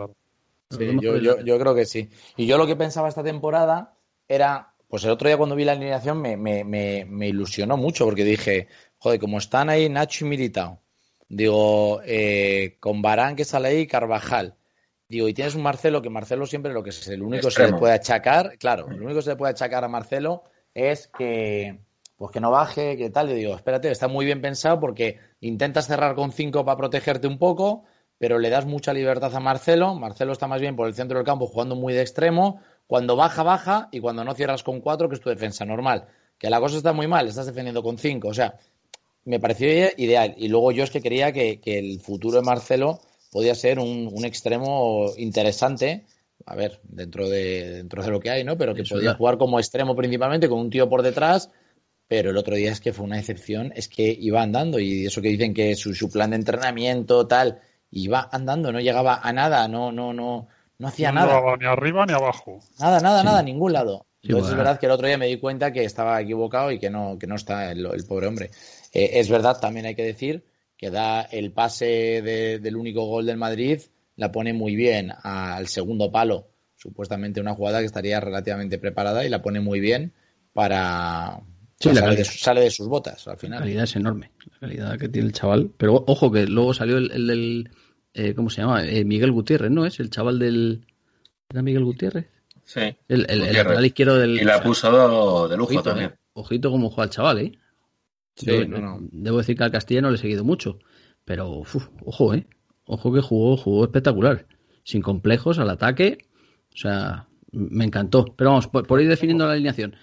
[1.02, 2.10] yo, yo, creo que sí.
[2.38, 3.96] Y yo lo que pensaba esta temporada
[4.28, 8.24] era, pues el otro día cuando vi la alineación me, me, me, ilusionó mucho porque
[8.24, 10.82] dije, joder, como están ahí Nacho y Militao,
[11.28, 14.56] digo, eh, con Barán que sale ahí, Carvajal.
[15.10, 17.72] Digo, y tienes un Marcelo que Marcelo siempre lo que es el único que se
[17.72, 21.80] le puede achacar, claro, el único que se le puede achacar a Marcelo es que,
[22.18, 23.28] pues que no baje, que tal.
[23.28, 27.38] Le digo, espérate, está muy bien pensado porque intentas cerrar con cinco para protegerte un
[27.38, 27.86] poco,
[28.18, 29.96] pero le das mucha libertad a Marcelo.
[29.96, 32.62] Marcelo está más bien por el centro del campo jugando muy de extremo.
[32.88, 36.08] Cuando baja, baja y cuando no cierras con cuatro, que es tu defensa normal.
[36.38, 38.30] Que la cosa está muy mal, estás defendiendo con cinco.
[38.30, 38.56] O sea,
[39.26, 40.34] me pareció ideal.
[40.38, 45.12] Y luego yo es que creía que, el futuro de Marcelo podía ser un, extremo
[45.18, 46.06] interesante.
[46.46, 48.58] A ver, dentro de, dentro de lo que hay, ¿no?
[48.58, 51.50] Pero que podía jugar como extremo principalmente con un tío por detrás
[52.08, 55.22] pero el otro día es que fue una excepción, es que iba andando y eso
[55.22, 57.60] que dicen que su, su plan de entrenamiento tal,
[57.92, 60.48] iba andando, no llegaba a nada, no, no, no,
[60.80, 61.42] no hacía nada.
[61.58, 62.60] ni arriba ni abajo.
[62.80, 64.06] Nada, nada, nada, ningún lado.
[64.22, 66.90] Entonces es verdad que el otro día me di cuenta que estaba equivocado y que
[66.90, 68.52] no, que no está el, pobre hombre.
[68.92, 70.44] Eh, es verdad, también hay que decir
[70.76, 72.22] que da el pase
[72.62, 73.82] del único gol del Madrid,
[74.16, 79.30] la pone muy bien al segundo palo, supuestamente una jugada que estaría relativamente preparada y
[79.30, 80.14] la pone muy bien
[80.54, 81.42] para,
[81.80, 83.60] Sí, la sale, de, sale, de, sus botas al final.
[83.60, 85.72] La calidad es enorme, la calidad que tiene el chaval.
[85.78, 87.70] Pero ojo que luego salió el, del,
[88.18, 88.84] eh, ¿cómo se llama?
[88.84, 89.86] Eh, Miguel Gutiérrez, ¿no?
[89.86, 90.86] Es el chaval del...
[91.50, 92.28] ¿Era Miguel Gutiérrez?
[92.64, 92.82] Sí.
[93.08, 94.42] El, el, izquierdo del...
[94.42, 96.10] Y la puso de lujo también.
[96.10, 96.18] Eh.
[96.34, 97.52] Ojito como juega el chaval, ¿eh?
[98.36, 100.80] Sí, no, Debo decir que al Castilla no le he seguido mucho.
[101.26, 101.64] Pero,
[102.06, 102.46] ojo, ¿eh?
[102.86, 104.46] Ojo que jugó, jugó espectacular.
[104.84, 106.18] Sin complejos, al ataque.
[106.74, 108.26] O sea, me encantó.
[108.36, 109.96] Pero vamos, por ir definiendo la alineación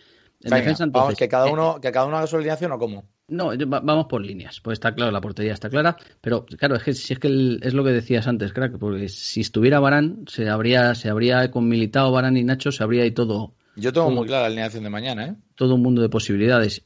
[0.91, 3.05] vamos, que cada eh, uno, que cada uno haga su alineación o cómo.
[3.27, 4.61] No, vamos por líneas.
[4.61, 5.97] Pues está claro, la portería está clara.
[6.21, 9.41] Pero claro, es que si es que es lo que decías antes, crack, porque si
[9.41, 13.55] estuviera Barán, se habría, se habría con Militao, Barán y Nacho, se habría ahí todo.
[13.77, 15.35] Yo tengo muy clara la alineación de mañana, ¿eh?
[15.55, 16.85] Todo un mundo de posibilidades.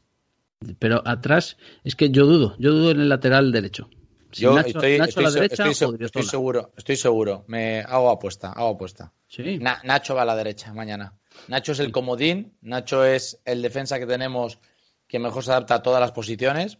[0.78, 3.88] Pero atrás, es que yo dudo, yo dudo en el lateral derecho.
[4.32, 5.74] yo estoy, a la derecha, estoy,
[6.22, 7.44] seguro, estoy seguro.
[7.46, 9.12] Me hago apuesta, hago apuesta.
[9.28, 9.58] Sí.
[9.58, 11.14] Nacho va a la derecha mañana.
[11.46, 14.58] Nacho es el comodín, Nacho es el defensa que tenemos
[15.08, 16.78] que mejor se adapta a todas las posiciones.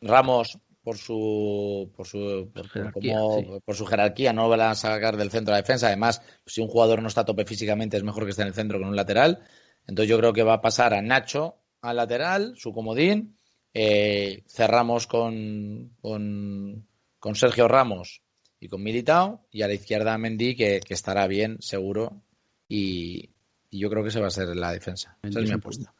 [0.00, 3.18] Ramos, por su, por su, jerarquía,
[3.64, 5.88] por su jerarquía, no lo van a sacar del centro de la defensa.
[5.88, 8.54] Además, si un jugador no está a tope físicamente, es mejor que esté en el
[8.54, 9.40] centro con un lateral.
[9.86, 13.36] Entonces yo creo que va a pasar a Nacho al lateral, su comodín.
[13.74, 16.86] eh, cerramos con, con,
[17.18, 18.22] con Sergio Ramos
[18.58, 22.22] y con Militao y a la izquierda Mendy que, que estará bien seguro
[22.68, 23.30] y,
[23.70, 25.18] y yo creo que esa va a ser la defensa.
[25.22, 25.92] Esa es mi apuesta.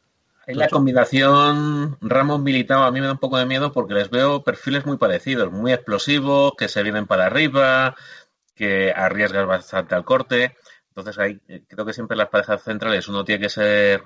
[0.47, 4.11] Ahí la combinación Ramos Militao a mí me da un poco de miedo porque les
[4.11, 7.97] veo perfiles muy parecidos, muy explosivos, que se vienen para arriba,
[8.55, 10.57] que arriesgan bastante al corte.
[10.89, 14.05] Entonces ahí eh, creo que siempre las parejas centrales uno tiene que ser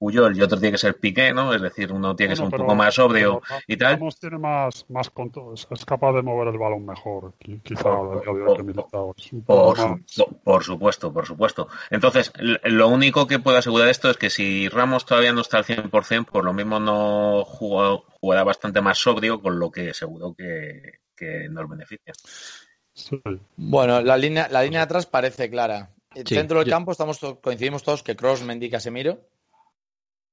[0.00, 1.52] Puyol y otro tiene que ser Piqué, ¿no?
[1.52, 3.92] Es decir, uno tiene que ser un poco más sobrio pero y tal.
[3.96, 8.24] Ramos tiene más, más control, es, capaz de mover el balón mejor, qui- quizá Por-
[8.24, 11.68] por- Por, su- por- supuesto, por supuesto.
[11.90, 15.64] Entonces, lo único que puedo asegurar esto es que si Ramos todavía no está al
[15.66, 21.00] 100%, por lo mismo no jugó- jugará bastante más sobrio, con lo que seguro que,
[21.14, 22.14] que nos beneficia.
[22.94, 23.20] Sí.
[23.56, 25.90] Bueno, la línea, la línea de atrás parece clara.
[26.14, 29.20] Sí, centro del yo- campo estamos coincidimos todos que Cross, Mendy, Casemiro.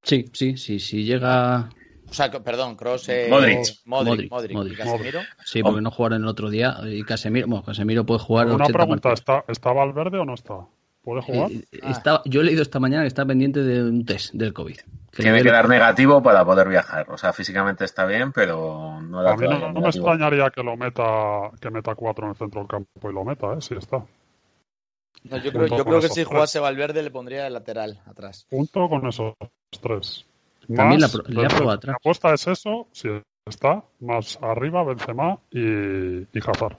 [0.04, 1.70] Sí, sí, sí, si llega.
[2.10, 3.58] O sea, perdón, Cross, eh, Modric.
[3.58, 4.74] Modric, Modric, Modric, Modric.
[4.74, 5.22] y Casemiro.
[5.44, 6.78] Sí, porque no jugaron el otro día.
[6.86, 8.48] Y Casemiro, bueno, Casemiro puede jugar.
[8.48, 9.14] Una 80 pregunta.
[9.14, 10.60] ¿está, ¿está Valverde o no está?
[11.04, 11.52] ¿Puede jugar?
[11.52, 14.78] Eh, está- yo he leído esta mañana que está pendiente de un test del COVID.
[15.12, 17.10] Que Tiene que dar negativo para poder viajar.
[17.10, 20.64] O sea, físicamente está bien, pero no da A mí no, no me extrañaría que
[20.64, 23.62] lo meta, que meta cuatro en el centro del campo y lo meta, ¿eh?
[23.62, 24.06] Sí está.
[25.24, 26.28] No, yo creo, yo que si tres.
[26.28, 28.46] jugase Valverde le pondría de lateral atrás.
[28.50, 29.34] Junto con esos
[29.82, 30.26] tres.
[30.74, 31.94] También Más, la atrás.
[31.94, 33.10] Mi apuesta es eso, si
[33.46, 36.78] está, más arriba Benzema y, y Hazard.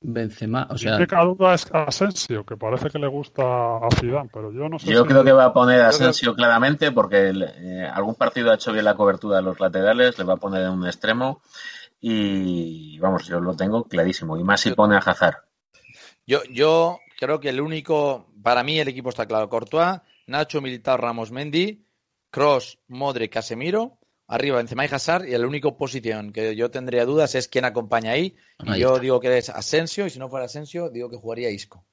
[0.00, 3.42] Benzema, o sea, única duda es Asensio, que parece que le gusta
[3.78, 5.08] a Zidane, pero yo no sé Yo si...
[5.08, 8.84] creo que va a poner a Asensio claramente porque eh, algún partido ha hecho bien
[8.84, 11.40] la cobertura de los laterales, le va a poner en un extremo
[12.00, 14.36] y vamos, yo lo tengo clarísimo.
[14.36, 15.38] Y más si pone a Hazard.
[16.26, 19.48] Yo, yo creo que el único, para mí el equipo está claro.
[19.48, 21.84] Courtois, Nacho, Militao, Ramos, Mendy,
[22.30, 27.34] Cross, Modric, Casemiro, arriba Benzema y Hazard, y la única posición que yo tendría dudas
[27.36, 28.34] es quién acompaña ahí.
[28.64, 29.00] Y Ahí yo está.
[29.00, 31.84] digo que es Asensio, y si no fuera Asensio, digo que jugaría Isco.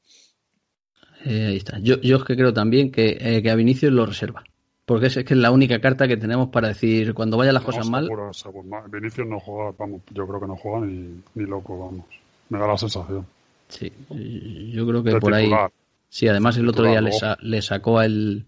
[1.25, 1.79] eh, ahí está.
[1.79, 4.43] Yo, yo es que creo también que, eh, que a Vinicius lo reserva.
[4.85, 7.63] Porque es, es que es la única carta que tenemos para decir cuando vayan las
[7.63, 8.05] No, cosas mal.
[8.05, 8.31] seguro,
[8.89, 12.05] Vinicius no juega, vamos, yo creo que no juega ni, ni loco, vamos.
[12.49, 13.25] Me da la sensación.
[13.73, 13.91] Sí,
[14.71, 15.49] yo creo que De por ahí.
[16.09, 18.45] Sí, además el otro día le, sa- le sacó a el.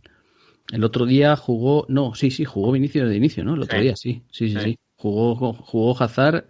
[0.72, 1.86] El otro día jugó.
[1.90, 3.56] No, sí, sí, jugó Vinicius de inicio, ¿no?
[3.56, 3.84] El otro Sí.
[3.84, 4.22] día, sí.
[4.32, 4.60] Sí, sí, Sí.
[4.72, 4.80] sí.
[4.98, 6.46] Jugó, jugó Hazard,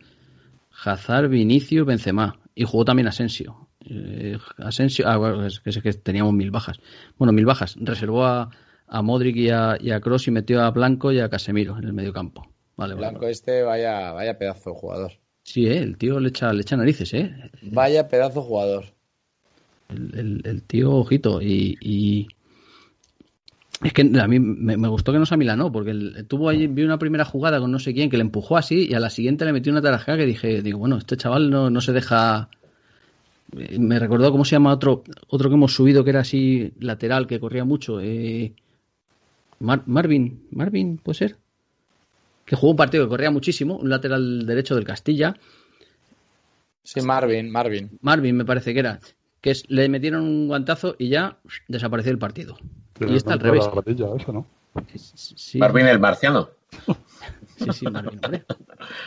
[0.84, 2.40] Hazard, Vinicius, Benzema.
[2.54, 3.68] Y jugó también Asensio.
[3.88, 5.08] Eh, Asensio.
[5.08, 6.80] Ah, bueno, es que, es que teníamos mil bajas.
[7.18, 7.76] Bueno, mil bajas.
[7.80, 8.50] Reservó a,
[8.88, 11.84] a Modric y a, y a Cross y metió a Blanco y a Casemiro en
[11.86, 12.48] el medio campo.
[12.78, 13.32] Vale, Blanco vale.
[13.32, 15.12] este, vaya, vaya pedazo de jugador.
[15.46, 17.32] Sí, eh, el tío le echa, le echa narices, ¿eh?
[17.62, 18.86] Vaya pedazo jugador.
[19.90, 22.28] El, el- el tío, ojito, y, y-
[23.84, 26.66] es que a mí me, me gustó que no se amilanó, porque el- tuvo ahí,
[26.66, 29.12] vi una primera jugada con no sé quién que le empujó así y a la
[29.12, 32.50] siguiente le metió una tarajada que dije, digo, bueno, este chaval no, no se deja.
[33.78, 37.40] Me recordó cómo se llama otro, otro que hemos subido que era así lateral, que
[37.40, 38.02] corría mucho.
[38.02, 38.54] eh,
[39.60, 41.38] Mar- Marvin, Marvin, puede ser.
[42.46, 45.36] Que jugó un partido que corría muchísimo, un lateral derecho del Castilla.
[46.84, 47.98] Sí, Marvin, Marvin.
[48.02, 49.00] Marvin me parece que era,
[49.42, 52.58] que es- le metieron un guantazo y ya desapareció el partido.
[53.00, 53.66] Y está al revés.
[54.96, 56.50] Sí, Marvin el marciano.
[57.58, 58.46] sí, sí, Marvin, hombre.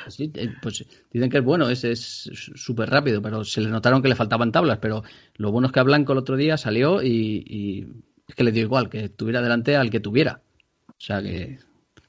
[0.09, 4.03] Sí, eh, pues dicen que es bueno, es es súper rápido, pero se le notaron
[4.03, 5.05] que le faltaban tablas, pero
[5.37, 7.87] lo bueno es que a Blanco el otro día salió y, y
[8.27, 10.40] es que le dio igual, que tuviera delante al que tuviera.
[10.88, 11.59] O sea que,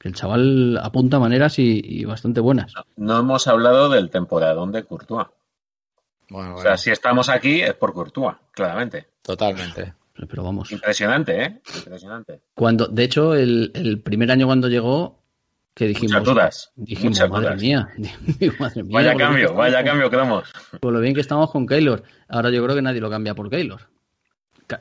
[0.00, 2.72] que el chaval apunta maneras y, y bastante buenas.
[2.96, 5.26] No hemos hablado del temporadón de Courtois.
[6.30, 9.08] Bueno, O bueno, sea, si estamos aquí es por Courtois, claramente.
[9.22, 9.92] totalmente.
[10.28, 10.70] Pero vamos.
[10.72, 11.60] Impresionante, ¿eh?
[11.76, 12.40] Impresionante.
[12.54, 15.18] Cuando, de hecho, el, el primer año cuando llegó,
[15.74, 16.72] que dijimos, Muchas dudas.
[16.76, 17.60] dijimos, muchas madre dudas.
[17.62, 17.88] mía,
[18.58, 20.52] madre mía, Vaya cambio, vaya con- cambio que damos.
[20.80, 22.02] Por lo bien que estamos con Keylor.
[22.28, 23.80] Ahora yo creo que nadie lo cambia por Keylor.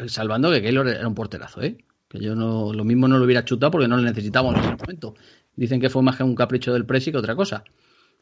[0.07, 1.77] Salvando que Keylor era un porterazo, ¿eh?
[2.09, 4.75] Que yo no, lo mismo no lo hubiera chutado porque no le necesitamos en ese
[4.75, 5.13] momento.
[5.55, 7.63] Dicen que fue más que un capricho del Presi que otra cosa.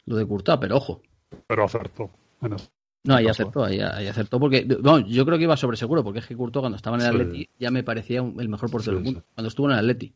[0.06, 1.02] Lo de Courtois, pero ojo.
[1.46, 2.10] Pero acertó.
[2.42, 2.68] En eso.
[3.04, 6.18] No, ahí acertó, ahí, ahí acertó porque bueno, yo creo que iba sobre seguro porque
[6.18, 7.14] es que Courtois cuando estaba en el Sí.
[7.22, 9.20] Atleti ya me parecía un- el mejor portero Sí, del mundo.
[9.20, 9.26] sí.
[9.34, 10.12] Cuando estuvo en el Atleti.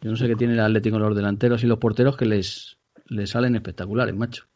[0.00, 2.78] Yo no sé qué tiene el Atleti con los delanteros y los porteros que les,
[3.06, 4.46] les salen espectaculares, macho.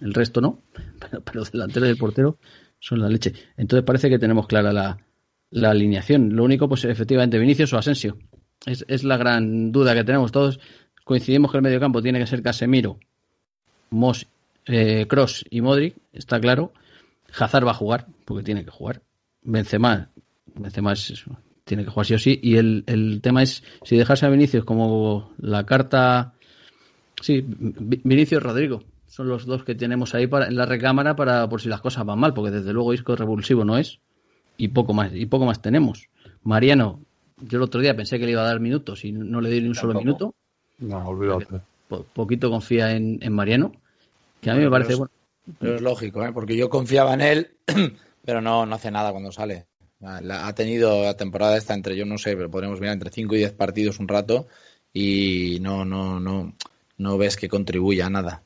[0.00, 0.62] El resto no,
[1.00, 2.38] pero, pero el delantero y el portero
[2.80, 3.32] son la leche.
[3.56, 4.98] Entonces parece que tenemos clara la,
[5.50, 6.34] la alineación.
[6.34, 8.18] Lo único, pues efectivamente, Vinicius o Asensio.
[8.66, 10.58] Es, es la gran duda que tenemos todos.
[11.04, 12.98] Coincidimos que el mediocampo tiene que ser Casemiro,
[13.90, 14.26] Mos,
[14.66, 16.72] eh, Cross y Modric, está claro.
[17.38, 19.02] Hazard va a jugar, porque tiene que jugar.
[19.42, 20.08] Benzema,
[20.54, 21.24] Benzema es-
[21.64, 22.40] tiene que jugar sí o sí.
[22.42, 26.32] Y el, el tema es si dejarse a Vinicius como la carta
[27.20, 28.82] Sí, Vi- Vinicio y Rodrigo.
[29.06, 32.04] Son los dos que tenemos ahí para, en la recámara para por si las cosas
[32.04, 34.00] van mal, porque desde luego Isco revulsivo no es
[34.56, 36.08] y poco más y poco más tenemos.
[36.42, 37.00] Mariano,
[37.40, 39.60] yo el otro día pensé que le iba a dar minutos y no le di
[39.60, 40.34] ni un solo minuto.
[40.78, 41.60] No, olvídate.
[41.88, 43.72] Po- poquito confía en, en Mariano,
[44.40, 45.10] que a mí me parece bueno.
[45.58, 46.32] Pero es lógico, ¿eh?
[46.32, 47.56] porque yo confiaba en él,
[48.24, 49.66] pero no, no hace nada cuando sale.
[50.00, 53.34] La- Ha tenido la temporada esta entre, yo no sé, pero podríamos mirar entre 5
[53.34, 54.46] y 10 partidos un rato
[54.92, 56.54] y no, no, no,
[56.98, 58.42] no ves que contribuya a nada.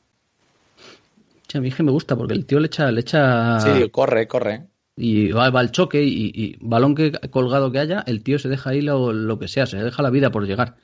[1.53, 4.27] A mí es que me gusta porque el tío le echa, le echa Sí, corre,
[4.27, 4.67] corre.
[5.01, 8.49] Y va, va al choque y, y balón que colgado que haya, el tío se
[8.49, 10.75] deja ahí lo, lo que sea, se deja la vida por llegar.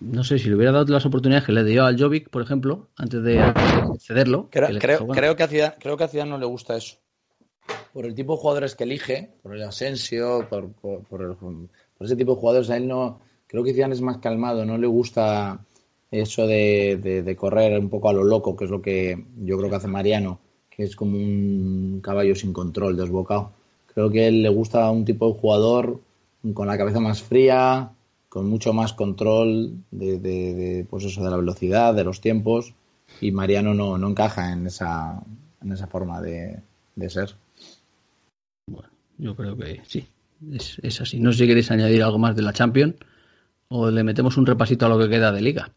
[0.00, 2.88] No sé, si le hubiera dado las oportunidades que le dio al Jovic, por ejemplo,
[2.96, 3.38] antes de
[4.00, 4.48] cederlo.
[4.50, 6.74] Creo, que creo, bueno, creo que a Zidane, creo que a Zidane no le gusta
[6.74, 6.96] eso.
[7.92, 12.06] Por el tipo de jugadores que elige, por el Asensio, por, por, por el- por
[12.06, 13.20] ese tipo de jugadores, a él no.
[13.46, 15.60] Creo que Zidane es más calmado, no le gusta
[16.10, 19.58] eso de, de- de correr un poco a lo loco, que es lo que yo
[19.58, 20.40] creo que hace Mariano,
[20.80, 23.52] es como un caballo sin control, desbocado.
[23.94, 26.00] Creo que él le gusta un tipo de jugador
[26.54, 27.90] con la cabeza más fría,
[28.28, 32.74] con mucho más control de, de- de, pues eso, de la velocidad, de los tiempos,
[33.20, 35.22] y Mariano no, no encaja en esa,
[35.62, 36.60] en esa forma de,
[36.96, 37.34] de ser.
[39.18, 40.06] Yo creo que sí,
[40.52, 41.20] es, es así.
[41.20, 42.94] No sé si queréis añadir algo más de la Champions
[43.68, 45.72] o le metemos un repasito a lo que queda de Liga,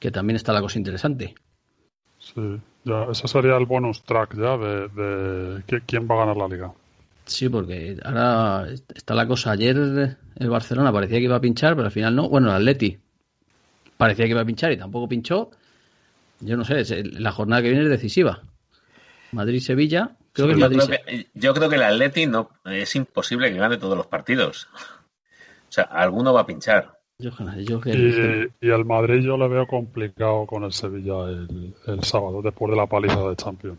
[0.00, 1.34] que también está la cosa interesante.
[2.34, 6.36] Sí, ya, ese sería el bonus track ya de, de qui- quién va a ganar
[6.36, 6.72] la liga.
[7.26, 9.52] Sí, porque ahora está la cosa.
[9.52, 12.28] Ayer el Barcelona parecía que iba a pinchar, pero al final no.
[12.28, 12.98] Bueno, el Atleti
[13.96, 15.50] parecía que iba a pinchar y tampoco pinchó.
[16.40, 18.42] Yo no sé, la jornada que viene es decisiva.
[19.32, 20.80] Madrid-Sevilla, creo que es yo, Madrid.
[20.80, 24.68] creo que, yo creo que el Atleti no, es imposible que gane todos los partidos.
[24.74, 26.99] O sea, alguno va a pinchar.
[27.20, 31.74] Yo, yo que- Y, y el Madrid yo le veo complicado con el Sevilla el,
[31.86, 33.78] el sábado, después de la paliza de Champions.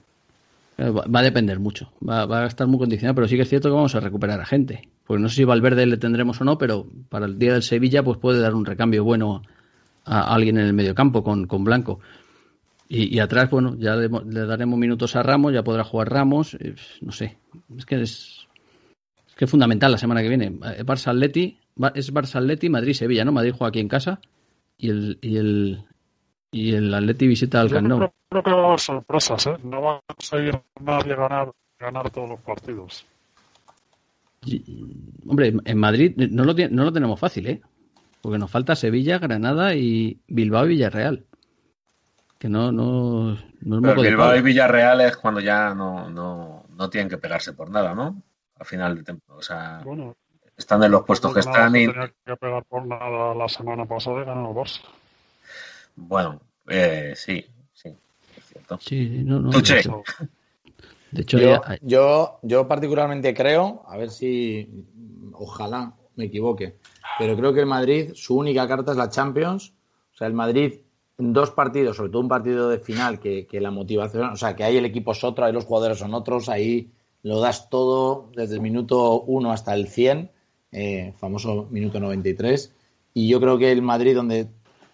[0.77, 3.41] Eh, Va va a depender mucho, va, va a estar muy condicionado, pero sí que
[3.43, 4.87] es cierto que vamos a recuperar a gente.
[5.05, 8.03] Porque no sé si Valverde le tendremos o no, pero para el día del Sevilla
[8.03, 9.43] pues puede dar un recambio bueno
[10.05, 11.99] a alguien en el mediocampo con, con Blanco.
[12.89, 16.55] Y, y atrás, bueno, ya le, le daremos minutos a Ramos, ya podrá jugar Ramos,
[16.55, 17.37] eh, no sé.
[17.77, 18.47] Es que es,
[19.29, 20.47] es que es fundamental la semana que viene.
[20.47, 21.57] Eh, Barça Atleti,
[21.95, 23.31] es Barça Atleti, Madrid Sevilla, ¿no?
[23.31, 24.19] Madrid juega aquí en casa
[24.77, 25.83] y el y el
[26.51, 27.97] y el Atleti visita al Camp Nou.
[27.99, 29.55] creo, creo que va a haber sorpresas, ¿eh?
[29.63, 33.05] No va a conseguir nadie ganar, ganar todos los partidos.
[34.45, 34.63] Y,
[35.27, 37.61] Hombre, en Madrid no lo, tiene- no lo tenemos fácil, ¿eh?
[38.21, 41.25] Porque nos falta Sevilla, Granada y Bilbao y Villarreal.
[42.37, 46.89] Que no, no, no es Pero Bilbao y Villarreal es cuando ya no, no, no
[46.89, 48.21] tienen que pegarse por nada, ¿no?
[48.59, 49.39] Al final de temporada.
[49.39, 50.15] O sea, Bueno,
[50.57, 51.87] están en los puestos que están y.
[51.87, 54.81] tenía que pegar por nada la semana pasada y ganó el Barça.
[55.95, 57.89] Bueno, eh, sí, sí,
[58.37, 58.77] es cierto.
[58.79, 59.49] Sí, no, no.
[59.49, 59.75] Tuche.
[59.75, 60.03] De hecho,
[61.11, 64.69] de hecho, Yo, yo, yo particularmente creo, a ver si
[65.33, 66.77] ojalá me equivoque,
[67.19, 69.73] pero creo que el Madrid, su única carta es la Champions.
[70.13, 70.79] O sea, el Madrid
[71.17, 74.55] en dos partidos, sobre todo un partido de final, que, que la motivación, o sea,
[74.55, 76.91] que ahí el equipo es otro, ahí los jugadores son otros, ahí
[77.23, 80.31] lo das todo desde el minuto 1 hasta el 100,
[80.71, 82.73] eh, famoso minuto 93.
[83.13, 84.47] Y yo creo que el Madrid, donde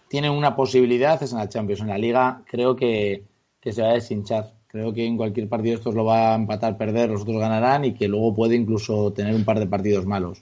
[0.10, 1.82] tiene una posibilidad, es en la Champions.
[1.82, 3.24] En la Liga, creo que,
[3.62, 4.54] que se va a deshinchar.
[4.68, 7.94] Creo que en cualquier partido estos lo va a empatar, perder, los otros ganarán y
[7.94, 10.42] que luego puede incluso tener un par de partidos malos.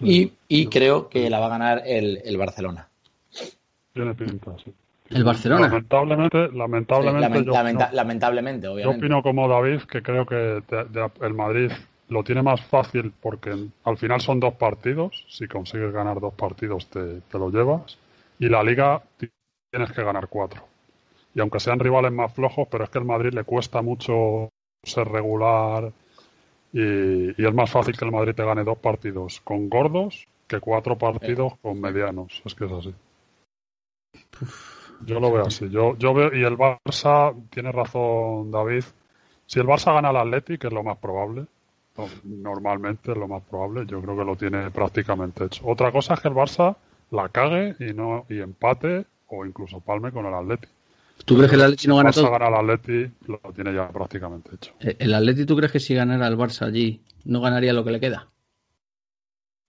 [0.00, 2.88] Y, y creo que la va a ganar el, el Barcelona.
[3.92, 4.72] Tiene pinta, sí.
[5.10, 5.68] el Barcelona.
[5.68, 8.98] Lamentablemente, Sí, lamentablemente, lamen- yo, lamenta- opino, lamentablemente, yo obviamente.
[9.06, 10.60] opino como David que creo que de-
[10.90, 11.70] de- el Madrid
[12.12, 13.54] lo tiene más fácil porque
[13.84, 15.24] al final son dos partidos.
[15.28, 17.98] Si consigues ganar dos partidos, te, te lo llevas.
[18.38, 19.30] Y la Liga ti-
[19.70, 20.62] tienes que ganar cuatro.
[21.34, 24.50] Y aunque sean rivales más flojos, pero es que el Madrid le cuesta mucho
[24.82, 25.92] ser regular.
[26.72, 30.98] Y, es más fácil que el Madrid te gane dos partidos con gordos que cuatro
[30.98, 32.42] partidos con medianos.
[32.44, 32.94] Es que es así.
[35.06, 35.68] Yo lo veo así.
[35.68, 38.84] Yo, yo veo, y el Barça, tiene razón David,
[39.46, 41.46] si el Barça gana al Atleti, que es lo más probable,
[42.24, 45.66] normalmente es lo más probable, yo creo que lo tiene prácticamente hecho.
[45.66, 46.76] Otra cosa es que el Barça
[47.10, 50.66] la cague y no y empate o incluso palme con el Atleti.
[51.24, 52.30] ¿Tú crees que el Atleti no gana el todo?
[52.30, 54.72] gana al Atleti, lo tiene ya prácticamente hecho.
[54.80, 57.90] Eh, ¿El Atleti tú crees que si ganara el Barça allí no ganaría lo que
[57.92, 58.28] le queda?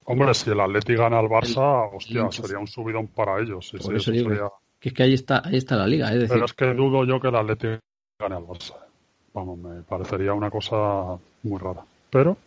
[0.06, 3.68] Hombre, si el Atleti gana al Barça, hostia, sería un subidón para ellos.
[3.70, 4.50] Sí, Por sí, eso eso digo sería-
[4.80, 6.08] Que es que ahí está, ahí está la liga.
[6.08, 7.68] Es decir, Pero es que dudo yo que el Atleti
[8.20, 8.76] gane al Barça.
[9.34, 11.86] Vamos, me parecería una cosa muy rara.
[12.14, 12.38] Pero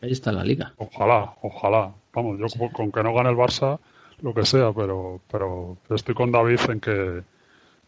[0.00, 0.72] ahí está la liga.
[0.78, 1.92] ojalá, ojalá.
[2.14, 3.78] Vamos, yo con, con que no gane el Barça,
[4.22, 7.24] lo que sea, pero, pero estoy con David en que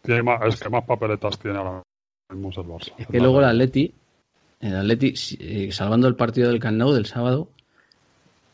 [0.03, 1.83] Tiene más, es que más papeletas tiene ahora
[2.31, 2.93] mismo el Barça.
[2.99, 3.95] Es que luego el Atleti,
[4.61, 7.49] el Atleti, eh, salvando el partido del Camp Nou del sábado,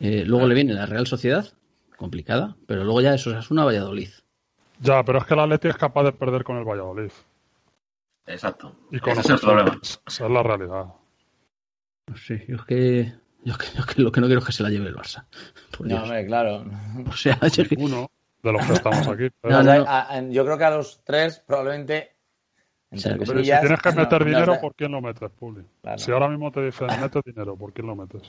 [0.00, 1.46] eh, luego le viene la Real Sociedad,
[1.96, 4.10] complicada, pero luego ya eso es una Valladolid.
[4.80, 7.12] Ya, pero es que el Atleti es capaz de perder con el Valladolid.
[8.26, 8.74] Exacto.
[8.90, 9.78] Y con Ese es el problema.
[9.82, 10.86] Esa es la realidad.
[12.16, 13.12] Sí, yo es que,
[13.44, 14.88] yo es que, yo es que lo que no quiero es que se la lleve
[14.88, 15.24] el Barça.
[15.76, 16.64] Por No, hombre, claro.
[17.08, 18.10] O sea, yo es que- Uno
[18.42, 19.28] de los que estamos aquí.
[19.42, 19.84] No, no, no.
[19.88, 22.10] a- a- yo creo que a los tres probablemente.
[22.92, 24.60] O sea, Pero si tienes que no- meter no dinero.
[24.60, 25.64] ¿por quién lo metes, Publi?
[25.82, 25.98] Claro.
[25.98, 28.22] Si ahora mismo te dicen, mete dinero, ¿por quién lo metes?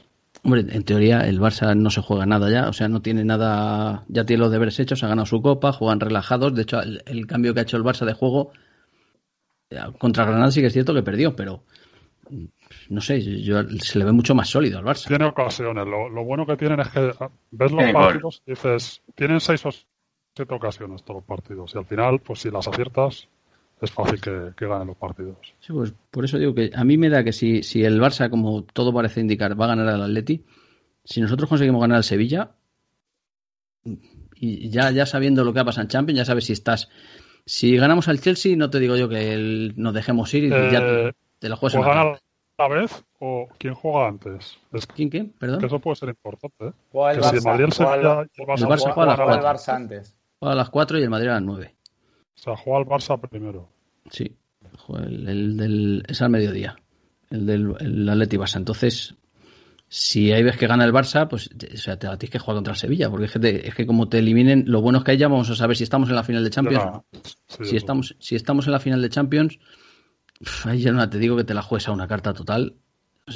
[0.43, 4.03] Hombre, en teoría el Barça no se juega nada ya, o sea, no tiene nada,
[4.07, 7.25] ya tiene los deberes hechos, ha ganado su copa, juegan relajados, de hecho el, el
[7.27, 8.51] cambio que ha hecho el Barça de juego
[9.69, 11.63] eh, contra Granada sí que es cierto que perdió, pero
[12.89, 15.07] no sé, yo, se le ve mucho más sólido al Barça.
[15.07, 15.85] Tiene ocasiones.
[15.85, 19.65] Lo, lo bueno que tienen es que ah, ves los partidos y dices, tienen seis
[19.65, 21.73] o siete ocasiones todos los partidos.
[21.75, 23.27] Y al final, pues si las aciertas,
[23.81, 25.37] es fácil que, que ganen los partidos.
[25.59, 28.29] Sí, pues por eso digo que a mí me da que si, si el Barça,
[28.29, 30.43] como todo parece indicar, va a ganar al Atleti,
[31.03, 32.51] si nosotros conseguimos ganar al Sevilla,
[34.37, 36.89] y ya, ya sabiendo lo que va a pasar en Champions, ya sabes si estás.
[37.45, 41.13] Si ganamos al Chelsea, no te digo yo que el- nos dejemos ir y ya
[41.39, 42.17] te, lo juegas la ¿Juegan a
[42.57, 44.57] la vez o quién juega antes?
[44.71, 45.25] Es ¿Quién qué?
[45.39, 45.63] Perdón.
[45.65, 46.67] eso puede ser importante.
[46.67, 46.71] ¿eh?
[46.91, 48.93] Juega el Que Barça, Madrid el juega el- Sevilla y el Barça, El Barça juegan-
[48.93, 49.49] juega a las juega el cuatro.
[49.49, 50.15] Barça antes.
[50.39, 51.75] Juega a las 4 y el Madrid a las 9.
[52.35, 53.69] O sea, juega el Barça primero.
[54.09, 54.35] Sí.
[54.89, 56.75] El, el del, es al mediodía.
[57.31, 58.57] El del el Atleti Barça.
[58.57, 59.15] Entonces,
[59.87, 62.73] si ahí ves que gana el Barça, pues o sea, te tienes que jugar contra
[62.73, 63.09] el Sevilla.
[63.09, 65.27] Porque es que, te- es que como te eliminen, lo bueno es que ahí ya
[65.27, 67.03] vamos a saber si estamos en la final de Champions Ya,
[67.47, 69.59] sí, Si estamos, si estamos en la final de Champions,
[70.65, 72.75] ahí ya no te digo que te la juegues a una carta total.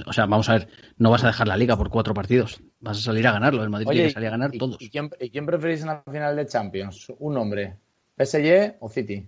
[0.06, 2.62] O sea, vamos a ver, no vas a dejar la liga por cuatro partidos.
[2.80, 3.64] Vas a salir a ganarlo.
[3.64, 4.78] El Madrid tiene que salir a ganar ¿y- todos.
[4.80, 7.08] ¿y quién, y quién preferís en la final de Champions?
[7.18, 7.78] ¿Un hombre?
[8.18, 9.26] ¿PSG o City?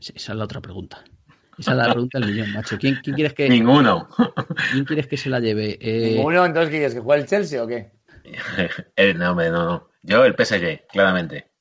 [0.00, 1.04] Sí, Esa es la otra pregunta.
[1.58, 2.78] Esa es la pregunta del millón, macho.
[2.78, 4.08] ¿Quién, quién quieres que, Ninguno.
[4.72, 5.78] quién quieres que se la lleve?
[5.80, 6.44] Eh, ¿Ninguno?
[6.46, 6.94] Entonces, ¿qué quieres?
[6.94, 7.92] ¿Que juegue el Chelsea o qué?
[8.96, 9.88] Eh, no, hombre, no, no.
[10.02, 11.51] Yo el PSG, claramente.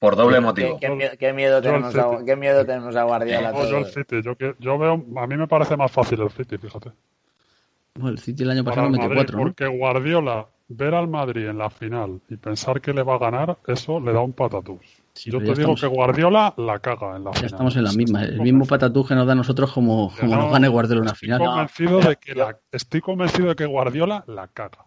[0.00, 0.78] Por doble ¿Qué, motivo.
[0.80, 3.84] qué miedo, qué tenemos a, qué miedo tenemos a Guardiola No, yo el?
[3.86, 4.22] City.
[4.58, 6.90] Yo, veo, a mí me parece más fácil el City, fíjate.
[7.94, 9.44] bueno, el City el año pasado el metió Madrid, cuatro, ¿no?
[9.44, 13.58] porque Guardiola, ver al Madrid en la final y pensar que le va a ganar,
[13.66, 14.80] eso le da un patatús.
[15.12, 17.52] Sí, Yo te ya digo estamos- que Guardiola la caga en la Ya final.
[17.52, 18.22] estamos en la misma.
[18.22, 18.68] El mismo convencido.
[18.78, 21.44] patatú que nos da a nosotros como, como No, nos gane Guardiola una Estoy final.
[21.44, 24.86] convencido de que la, estoy convencido de que Guardiola la caga.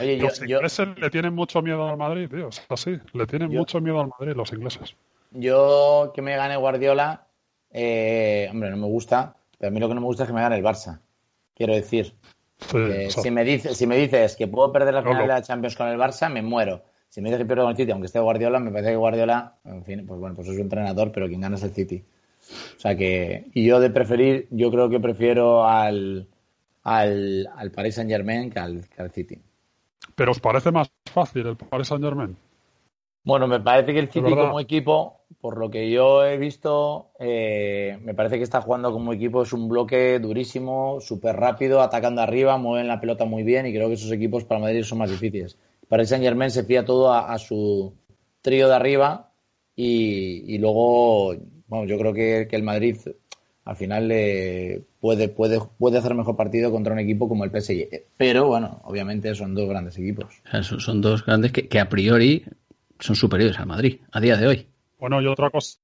[0.00, 2.48] Oye, yo, Los yo, ingleses le tienen mucho miedo al Madrid, tío.
[2.48, 2.98] Es así.
[3.12, 4.94] Le tienen Yo- mucho miedo al Madrid los ingleses.
[5.30, 7.26] yo que me gane Guardiola,
[7.70, 10.32] eh, hombre, no me gusta, pero a mí lo que no me gusta es que
[10.34, 11.00] me gane el Barça.
[11.54, 12.14] Quiero decir,
[12.60, 15.32] Sí, Eh, si, me dices, si me dices que puedo perder la No, final no.
[15.32, 16.82] de la Champions con el Barça, me muero.
[17.08, 19.54] Si me dices que pierdo con el City, aunque esté Guardiola, me parece que Guardiola,
[19.64, 22.02] en fin, pues bueno, pues es un entrenador, pero quien gana es el City.
[22.76, 26.26] O sea que, y yo de preferir, yo creo que prefiero al,
[26.82, 29.38] al, al Paris Saint Germain que al, que al City.
[30.14, 32.36] Pero ¿os parece más fácil el Paris Saint Germain?
[33.24, 37.98] Bueno, me parece que el City como equipo, por lo que yo he visto, eh,
[38.02, 42.56] me parece que está jugando como equipo, es un bloque durísimo, súper rápido, atacando arriba,
[42.56, 45.58] mueven la pelota muy bien y creo que esos equipos para Madrid son más difíciles.
[45.88, 47.92] Para el Saint Germain se fía todo a, a su
[48.40, 49.30] trío de arriba
[49.76, 51.34] y, y luego,
[51.66, 52.96] bueno, yo creo que, que el Madrid
[53.68, 58.04] al final le puede, puede, puede hacer mejor partido contra un equipo como el PSG.
[58.16, 60.40] Pero bueno, obviamente son dos grandes equipos.
[60.62, 62.44] Son, son dos grandes que, que a priori
[62.98, 64.66] son superiores al Madrid, a día de hoy.
[64.98, 65.76] Bueno, y otra cosa,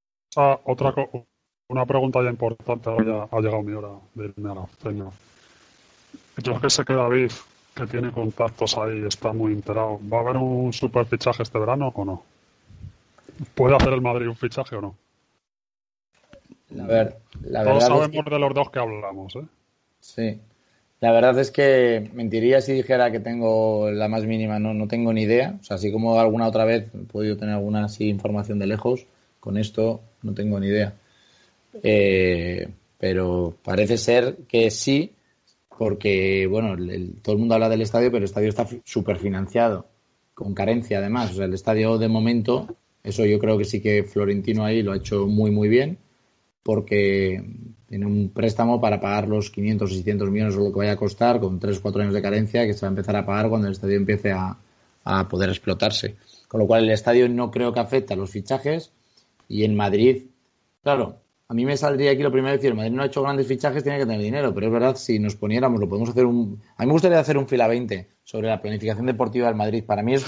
[0.64, 1.26] otra co-
[1.68, 5.10] una pregunta ya importante, ahora ya ha llegado mi hora de irme a la cena.
[6.42, 7.30] Yo que sé que David,
[7.74, 10.00] que tiene contactos ahí, está muy enterado.
[10.10, 12.22] ¿Va a haber un super fichaje este verano o no?
[13.54, 14.94] ¿Puede hacer el Madrid un fichaje o no?
[16.80, 19.46] A ver, la Todos verdad es sabemos que- de los dos que hablamos, ¿eh?
[20.00, 20.38] Sí.
[21.00, 25.12] La verdad es que mentiría si dijera que tengo la más mínima, no, no tengo
[25.12, 25.56] ni idea.
[25.60, 29.06] O sea, así como alguna otra vez he podido tener alguna así información de lejos,
[29.40, 30.94] con esto no tengo ni idea.
[31.82, 32.68] Eh,
[32.98, 35.12] pero parece ser que sí,
[35.76, 39.18] porque, bueno, el- el- todo el mundo habla del estadio, pero el estadio está súper
[39.18, 39.86] financiado,
[40.32, 41.32] con carencia además.
[41.32, 42.68] O sea, el estadio de momento,
[43.02, 45.98] eso yo creo que sí que Florentino ahí lo ha hecho muy, muy bien
[46.64, 47.44] porque
[47.86, 50.96] tiene un préstamo para pagar los 500 o 600 millones o lo que vaya a
[50.96, 53.48] costar con 3 o 4 años de carencia que se va a empezar a pagar
[53.48, 54.56] cuando el estadio empiece a,
[55.04, 56.16] a poder explotarse.
[56.48, 58.90] Con lo cual el estadio no creo que afecte a los fichajes
[59.46, 60.24] y en Madrid,
[60.82, 63.46] claro, a mí me saldría aquí lo primero decir, el Madrid no ha hecho grandes
[63.46, 66.62] fichajes, tiene que tener dinero, pero es verdad, si nos poniéramos, lo podemos hacer un...
[66.76, 69.84] A mí me gustaría hacer un fila 20 sobre la planificación deportiva del Madrid.
[69.84, 70.24] Para mí es,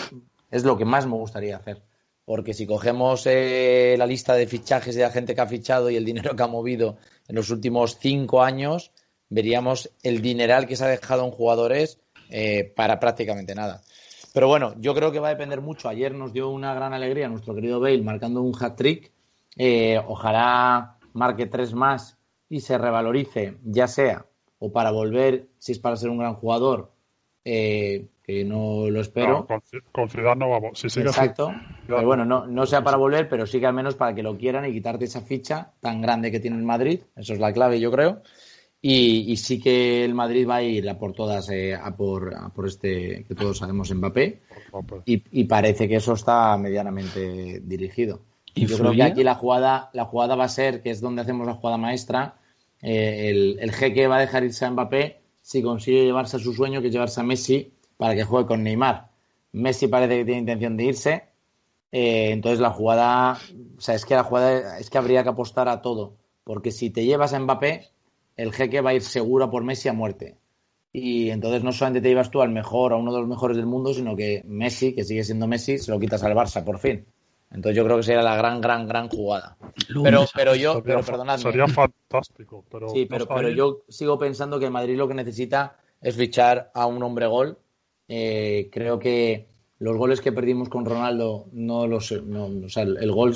[0.50, 1.80] es lo que más me gustaría hacer.
[2.26, 5.96] Porque si cogemos eh, la lista de fichajes de la gente que ha fichado y
[5.96, 6.98] el dinero que ha movido
[7.28, 8.92] en los últimos cinco años,
[9.30, 11.98] veríamos el dineral que se ha dejado en jugadores
[12.28, 13.80] eh, para prácticamente nada.
[14.34, 15.88] Pero bueno, yo creo que va a depender mucho.
[15.88, 19.12] Ayer nos dio una gran alegría nuestro querido Bale marcando un hat-trick.
[19.56, 22.18] Eh, ojalá marque tres más
[22.50, 24.26] y se revalorice, ya sea
[24.58, 26.92] o para volver, si es para ser un gran jugador,
[27.48, 29.46] eh, que no lo espero.
[29.92, 30.84] con, Ciudad no vamos.
[30.84, 31.54] Exacto.
[31.86, 34.36] pero bueno, no, no sea para volver, pero sí que al menos para que lo
[34.36, 37.02] quieran y quitarte esa ficha tan grande que tiene el Madrid.
[37.14, 38.22] Eso es la clave, yo creo.
[38.82, 42.66] Y, sí que el Madrid va a ir a por todas, eh, a, por, por
[42.66, 44.42] este que todos sabemos, Mbappé.
[45.04, 48.20] Y, y parece que eso está medianamente dirigido.
[48.56, 51.46] Yo creo que aquí la jugada, la jugada va a ser, que es donde hacemos
[51.46, 52.34] la jugada maestra,
[52.82, 56.52] eh, el, el jeque va a dejar irse a Mbappé si consigue llevarse a su
[56.52, 59.12] sueño, que es llevarse a Messi para que juegue con Neymar.
[59.52, 61.28] Messi parece que tiene intención de irse,
[61.92, 63.38] eh, entonces la jugada,
[63.78, 66.90] o sea, es que la jugada es que habría que apostar a todo, porque si
[66.90, 67.92] te llevas a Mbappé,
[68.34, 70.36] el jeque va a ir seguro por Messi a muerte.
[70.92, 73.66] Y entonces no solamente te llevas tú al mejor, a uno de los mejores del
[73.66, 77.06] mundo, sino que Messi, que sigue siendo Messi, se lo quitas al Barça por fin.
[77.50, 79.56] Entonces yo creo que sería la gran, gran, gran jugada.
[80.02, 81.42] Pero, pero yo, pero perdonadme.
[81.42, 82.64] Sería fantástico.
[82.70, 86.86] Pero sí, pero, pero yo sigo pensando que Madrid lo que necesita es fichar a
[86.86, 87.58] un hombre gol.
[88.08, 93.12] Eh, creo que los goles que perdimos con Ronaldo no los, no, o sea, el,
[93.12, 93.34] gol,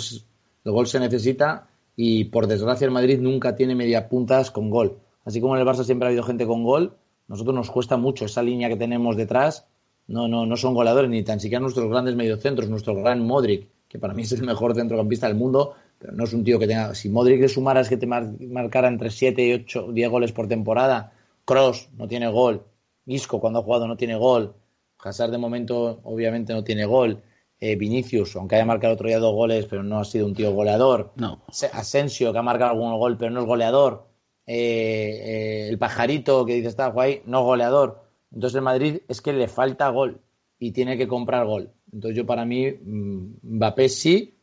[0.65, 4.99] el gol se necesita y por desgracia el Madrid nunca tiene media puntas con gol.
[5.25, 6.97] Así como en el Barça siempre ha habido gente con gol,
[7.29, 9.67] nosotros nos cuesta mucho esa línea que tenemos detrás.
[10.07, 13.99] No, no, no son goleadores ni tan siquiera nuestros grandes mediocentros, nuestro gran Modric que
[13.99, 16.95] para mí es el mejor centrocampista del mundo, pero no es un tío que tenga.
[16.95, 21.13] Si Modric le sumaras que te marcara entre 7 y 8, 10 goles por temporada,
[21.45, 22.63] Cross no tiene gol,
[23.05, 24.55] Isco cuando ha jugado no tiene gol,
[25.03, 27.21] Hazard de momento obviamente no tiene gol,
[27.59, 30.53] eh, Vinicius, aunque haya marcado otro día dos goles, pero no ha sido un tío
[30.53, 31.43] goleador, no.
[31.73, 34.07] Asensio, que ha marcado algún gol, pero no es goleador,
[34.47, 38.05] eh, eh, el pajarito que dice está guay, no goleador.
[38.33, 40.21] Entonces el Madrid es que le falta gol
[40.61, 41.71] y tiene que comprar gol.
[41.93, 44.35] Entonces yo para mí mm, Mbappé sí,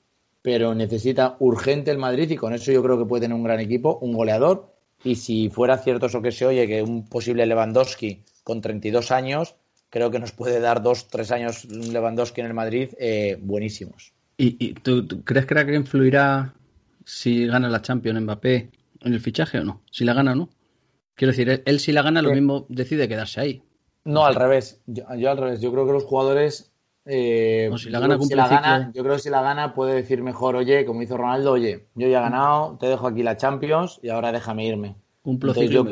[0.41, 3.61] pero necesita urgente el Madrid y con eso yo creo que puede tener un gran
[3.61, 8.23] equipo, un goleador y si fuera cierto eso que se oye, que un posible Lewandowski
[8.43, 9.55] con 32 años,
[9.89, 14.13] creo que nos puede dar dos, tres años Lewandowski en el Madrid eh, buenísimos.
[14.39, 16.53] ¿Y, tú, crees que influirá
[17.03, 18.69] si gana la Champions Mbappé
[19.01, 19.81] en el fichaje o no?
[19.91, 20.49] Si la gana o no.
[21.15, 23.63] Quiero decir, él, si la gana lo mismo decide quedarse ahí.
[24.07, 24.81] No, al revés.
[24.85, 25.61] yo, al revés.
[25.61, 26.71] Yo creo que los jugadores
[27.09, 31.01] eh, si la gana, yo creo que si la gana puede decir mejor, oye, como
[31.01, 34.65] hizo Ronaldo, oye, yo ya he ganado, te dejo aquí la Champions y ahora déjame
[34.65, 34.95] irme.
[35.23, 35.85] yo,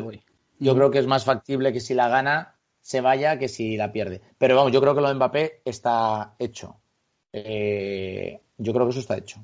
[0.58, 3.92] yo creo que es más factible que si la gana se vaya que si la
[3.92, 4.20] pierde.
[4.36, 6.76] Pero vamos, yo creo que lo de Mbappé está hecho.
[7.32, 9.40] Eh, yo creo que eso está hecho.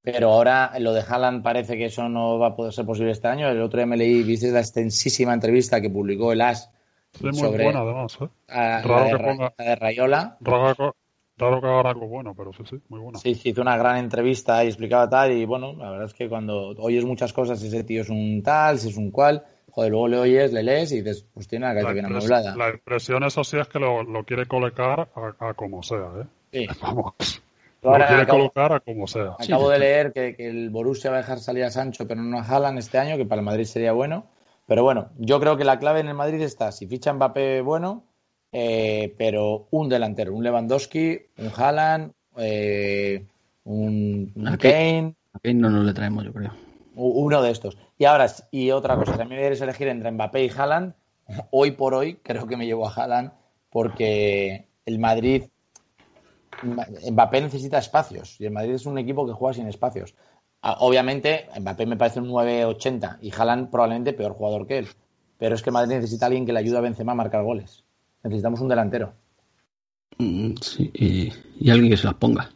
[0.00, 3.28] Pero ahora lo de Haaland parece que eso no va a poder ser posible este
[3.28, 3.48] año.
[3.48, 6.71] El otro día me leí, viste la extensísima entrevista que publicó el AS
[7.12, 8.28] sobre buena además, ¿eh?
[8.48, 10.38] la, de, Rayola.
[11.36, 13.18] Claro que haga algo bueno, pero sí, sí, muy bueno.
[13.18, 15.32] Sí, sí, hizo una gran entrevista y explicaba tal.
[15.32, 18.78] Y bueno, la verdad es que cuando oyes muchas cosas, ese tío es un tal,
[18.78, 21.74] si es un cual, joder, luego le oyes, le lees y dices, pues tiene una
[21.74, 22.54] cabeza bien amueblada.
[22.54, 25.08] La impresión, eso sí, es que lo, quiere colocar
[25.38, 26.26] a, como sea, ¿eh?
[26.52, 26.66] Sí.
[26.82, 27.42] Vamos.
[27.82, 29.34] Lo quiere colocar a como sea.
[29.36, 32.38] Acabo de leer que, que, el Borussia va a dejar salir a Sancho, pero no
[32.38, 34.26] a Haaland este año, que para el Madrid sería bueno.
[34.72, 38.04] Pero bueno, yo creo que la clave en el Madrid está, si ficha Mbappé, bueno,
[38.52, 43.22] eh, pero un delantero, un Lewandowski, un Haaland, eh,
[43.64, 45.14] un, Kane.
[45.34, 46.52] A Kane no nos le traemos, yo creo.
[46.94, 47.76] Uno de estos.
[47.98, 50.94] Y ahora, y otra cosa, si a mí me quieres elegir entre Mbappé y Haaland,
[51.50, 53.30] hoy por hoy creo que me llevo a Haaland
[53.68, 55.50] porque el Madrid,
[56.62, 60.14] Mbappé necesita espacios y el Madrid es un equipo que juega sin espacios.
[60.64, 64.88] Ah, obviamente, Mbappé me parece un 9.80 y Haaland probablemente peor jugador que él.
[65.36, 67.82] Pero es que Madrid necesita a alguien que le ayude a Benzema a marcar goles.
[68.22, 69.12] Necesitamos un delantero.
[70.18, 72.50] Mm, sí, y, alguien que se las ponga.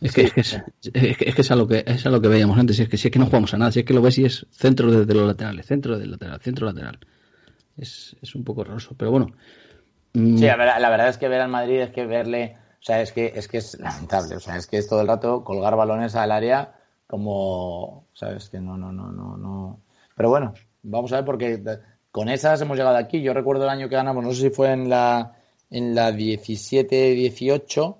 [0.00, 2.88] Es que, es, que es, a lo que es a lo que veíamos antes, es
[2.88, 4.46] que si es que no jugamos a nada, si es que lo ves y es
[4.52, 7.00] centro desde los laterales, centro del lateral, centro lateral.
[7.76, 9.32] Es, un poco horroroso, pero bueno.
[10.12, 10.38] Mm.
[10.38, 13.32] Sí, la verdad, es que ver al Madrid es que verle, o sea, es que
[13.34, 16.30] es que es lamentable, o sea, es que es todo el rato colgar balones al
[16.30, 16.77] área
[17.08, 19.80] como, sabes, que no, no, no, no, no.
[20.14, 21.60] Pero bueno, vamos a ver porque
[22.12, 23.22] con esas hemos llegado aquí.
[23.22, 25.36] Yo recuerdo el año que ganamos, no sé si fue en la,
[25.70, 27.96] en la 17-18,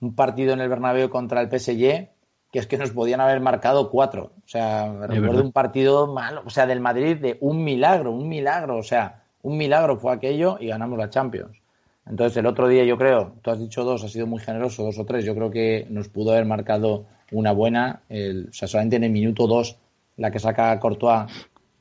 [0.00, 2.08] un partido en el Bernabéu contra el PSG,
[2.50, 4.32] que es que nos podían haber marcado cuatro.
[4.44, 8.78] O sea, recuerdo un partido malo, o sea, del Madrid de un milagro, un milagro,
[8.78, 11.58] o sea, un milagro fue aquello y ganamos la Champions.
[12.06, 14.98] Entonces, el otro día yo creo, tú has dicho dos, ha sido muy generoso, dos
[14.98, 18.96] o tres, yo creo que nos pudo haber marcado una buena, el, o sea, solamente
[18.96, 19.76] en el minuto dos,
[20.16, 21.30] la que saca Courtois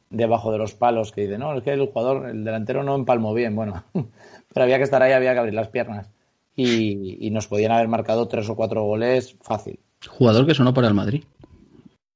[0.10, 3.34] debajo de los palos, que dice, no, es que el jugador, el delantero no empalmó
[3.34, 6.10] bien, bueno, pero había que estar ahí, había que abrir las piernas.
[6.58, 9.78] Y, y nos podían haber marcado tres o cuatro goles fácil.
[10.08, 11.26] Jugador que sonó para el Madrid.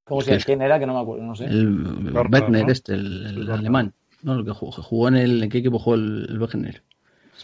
[0.09, 0.79] ¿Cómo se quién era?
[0.79, 1.45] Que no me acuerdo, no sé.
[1.45, 2.71] El Wegner, ¿no?
[2.71, 3.93] este, el, el alemán.
[4.23, 5.43] No, el que jugó, jugó, en el.
[5.43, 6.81] ¿En qué equipo jugó el, en el,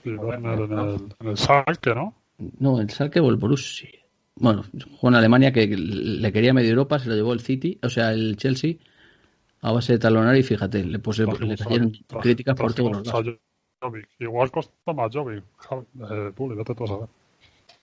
[0.03, 2.15] en el Schalke, ¿no?
[2.59, 3.89] No, el Schalke o el Borussia.
[4.37, 4.63] Bueno,
[4.97, 8.11] jugó en Alemania que le quería medio Europa, se lo llevó el City, o sea,
[8.11, 8.75] el Chelsea,
[9.61, 13.37] a base de talonar y fíjate, le, pues, le, cayeron críticas por todos los lados.
[14.19, 15.43] Igual costó más Jovic.
[16.09, 17.09] Eh, vete tú a saber.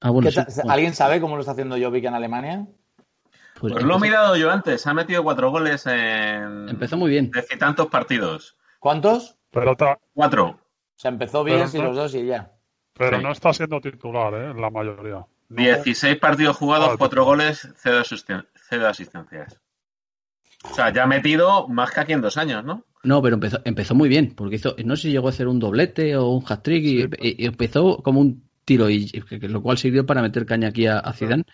[0.00, 2.66] Ah, bueno, ¿Qué sí, ta- ¿Alguien sabe cómo lo está haciendo Jovic en Alemania?
[3.60, 4.86] pues Pues lo he mirado yo antes.
[4.86, 7.30] Ha metido cuatro goles en empezó muy bien.
[7.58, 8.56] tantos partidos.
[8.80, 9.36] ¿Cuántos?
[9.50, 10.46] Pero, ta- Cuatro.
[10.48, 10.58] O
[10.96, 12.52] sea, empezó bien, Pero sí, no- los dos y ya.
[12.94, 13.22] pero Sí.
[13.22, 14.50] no está siendo titular, ¿eh?
[14.50, 15.24] En la mayoría.
[15.52, 17.26] No- 16 partidos jugados, Ah, cuatro tío.
[17.26, 19.60] goles, cero, asisten- cero asistencias.
[20.64, 22.84] O sea, ya ha metido más que aquí en dos años, ¿no?
[23.04, 25.58] No, pero empezó, empezó muy bien, porque hizo, no sé si llegó a hacer un
[25.58, 29.10] doblete o un hat-trick y, Sí, empezó como un tiro, y,
[29.42, 31.44] lo cual sirvió para meter caña aquí a, a Zidane,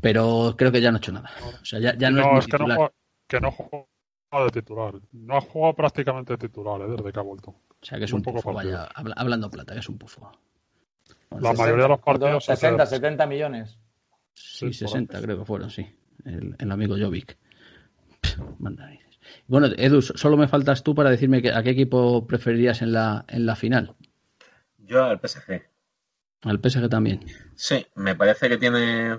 [0.00, 1.30] pero creo que ya no ha hecho nada.
[1.60, 2.92] O sea, ya, ya no, no, es, que no,
[3.26, 3.86] que no juega
[4.44, 4.94] de titular.
[5.12, 6.86] No ha jugado prácticamente de titular, ¿eh?
[6.96, 7.50] Desde que ha vuelto.
[7.50, 8.78] O sea, que es un un poco pufo, partido.
[8.78, 10.30] vaya, habla- hablando plata, que es un pufo.
[11.30, 12.44] Bueno, La mayoría de los partidos.
[12.44, 13.78] 60, se- 70 millones.
[14.34, 15.24] Sí, por 60 ahí.
[15.24, 15.86] creo que fueron, sí.
[16.24, 17.36] El, el amigo Jovic.
[18.20, 18.38] Pff.
[19.46, 23.24] Bueno, Edu, solo me faltas tú para decirme que, a qué equipo preferirías en la,
[23.28, 23.94] en la final.
[24.78, 25.62] Yo al PSG.
[26.42, 27.20] Al PSG también.
[27.54, 29.18] Sí, me parece que tiene,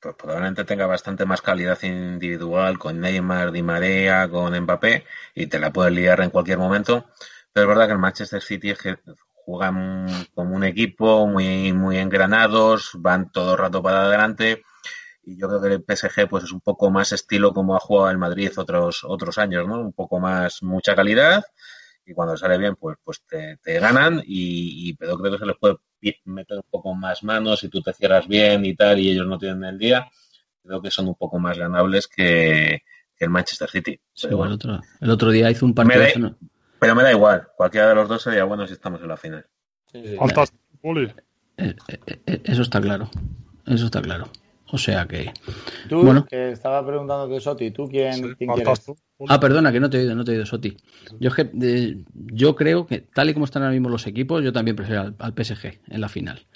[0.00, 5.58] pues probablemente tenga bastante más calidad individual con Neymar, Di María, con Mbappé y te
[5.58, 7.06] la puedes liar en cualquier momento.
[7.52, 8.96] Pero es verdad que el Manchester City es que
[9.44, 14.62] juegan como un equipo muy, muy engranados, van todo el rato para adelante.
[15.24, 18.10] Y yo creo que el PSG pues es un poco más estilo como ha jugado
[18.10, 19.80] el Madrid otros, otros años, ¿no?
[19.80, 21.44] Un poco más, mucha calidad.
[22.04, 24.22] Y cuando sale bien pues, pues te, te ganan.
[24.24, 25.76] Y, y pero creo que se les puede
[26.24, 29.38] meter un poco más manos si tú te cierras bien y tal y ellos no
[29.38, 30.10] tienen el día.
[30.62, 32.82] Creo que son un poco más ganables que,
[33.18, 34.00] el Manchester City.
[34.12, 36.36] Sí, el, otro, el otro día hizo un Me partido.
[36.82, 39.46] Pero me da igual cualquiera de los dos sería bueno si estamos en la final
[39.92, 40.16] Sí, sí.
[40.16, 41.04] Faltas, Puli.
[41.58, 43.08] Eh, eh, eh, Eso está claro.
[43.66, 44.26] Eso está claro.
[44.70, 45.32] O sea que.
[45.88, 46.24] Tú, Bueno.
[46.24, 48.84] que estaba preguntando de Soti, ¿tú quién, Sí, quién quieres?
[48.84, 48.96] tú.
[49.28, 50.76] Ah, perdona, que no te he oído, no te he oído, Soti.
[51.20, 54.42] Yo, es que, eh, yo creo que, tal y como están ahora mismo los equipos,
[54.42, 56.46] yo también prefiero al, al PSG en la final.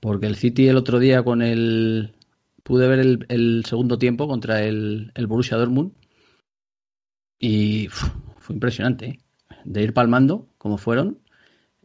[0.00, 2.14] Porque el City el otro día con el.
[2.62, 5.92] Pude ver el, el segundo tiempo contra el, el Borussia Dortmund.
[7.38, 9.06] Y uf, fue impresionante.
[9.06, 9.18] ¿eh?
[9.64, 11.18] De ir palmando, como fueron.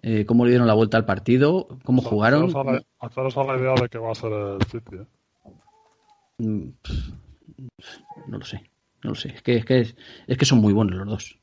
[0.01, 2.43] eh, cómo le dieron la vuelta al partido, cómo jugaron.
[2.45, 5.05] Haceros a la, haceros a la idea de que va a ser el City, ¿eh?
[6.37, 6.69] Mm,
[8.27, 8.63] No lo sé,
[9.03, 9.29] no lo sé.
[9.29, 9.95] Es que, es que,
[10.27, 11.39] es que son muy buenos los dos.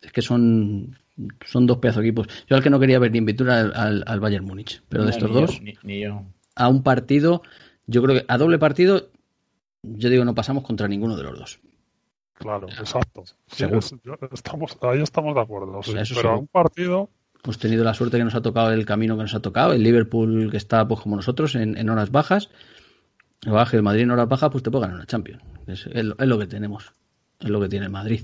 [0.00, 0.98] Es que son,
[1.46, 2.26] son dos pedazos de equipos.
[2.48, 5.04] Yo al que no quería ver ni en pintura al, al, al Bayern Múnich, pero
[5.04, 6.22] de estos ni yo, dos, ni, ni yo.
[6.54, 7.42] a un partido,
[7.86, 9.08] yo creo que a doble partido,
[9.82, 11.60] yo digo, no pasamos contra ninguno de los dos.
[12.34, 13.24] Claro, exacto.
[13.46, 13.78] Sí, Seguro.
[13.78, 15.82] es- yo- estamos, ahí estamos de acuerdo.
[15.82, 15.92] sí.
[15.92, 16.40] sea, eso Pero seguro.
[16.40, 17.10] un partido,
[17.44, 19.82] Hemos tenido la suerte que nos ha tocado el camino que nos ha tocado, el
[19.82, 22.48] Liverpool que está pues como nosotros en, en horas bajas,
[23.44, 25.42] el Baja, el Madrid en horas bajas, pues te puede ganar una Champions.
[25.66, 26.92] Es, es lo- es lo que tenemos,
[27.40, 28.22] es lo que tiene el Madrid.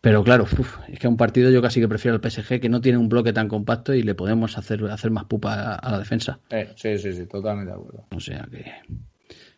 [0.00, 2.68] Pero claro, uf, es que a un partido yo casi que prefiero al PSG que
[2.68, 5.90] no tiene un bloque tan compacto y le podemos hacer, hacer más pupa a, a
[5.90, 6.38] la defensa.
[6.50, 8.06] Eh, sí, sí, sí, totalmente de acuerdo.
[8.14, 8.70] O sea que.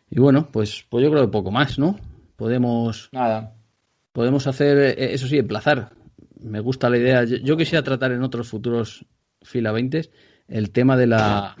[0.09, 1.99] Y bueno, pues, pues yo creo que poco más, ¿no?
[2.35, 3.53] Podemos, Nada.
[4.17, 5.91] Podemos hacer, eh, eso sí, emplazar.
[6.41, 7.23] Me gusta la idea.
[7.23, 9.05] Yo, yo quisiera tratar en otros futuros
[9.43, 10.09] fila 20
[10.47, 11.55] el tema de la